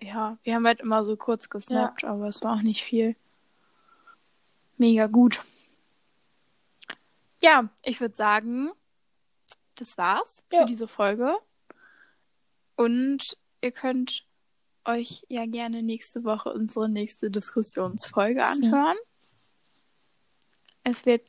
[0.00, 3.16] Ja, wir haben halt immer so kurz gesnappt, aber es war auch nicht viel.
[4.76, 5.42] Mega gut.
[7.42, 8.70] Ja, ich würde sagen,
[9.74, 10.60] das war's Ja.
[10.60, 11.34] für diese Folge.
[12.76, 14.24] Und ihr könnt
[14.84, 18.96] euch ja gerne nächste Woche unsere nächste Diskussionsfolge anhören.
[20.84, 21.28] Es wird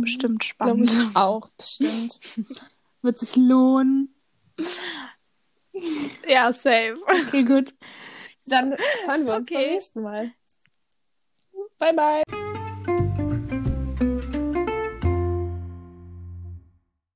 [0.00, 0.90] bestimmt Glaube spannend.
[1.10, 2.18] ich auch, bestimmt.
[3.00, 4.14] Wird sich lohnen.
[6.26, 6.98] Ja, safe.
[7.06, 7.74] Okay, gut.
[8.46, 9.54] Dann hören wir uns Okay.
[9.64, 10.32] beim nächsten Mal.
[11.78, 12.22] Bye, bye.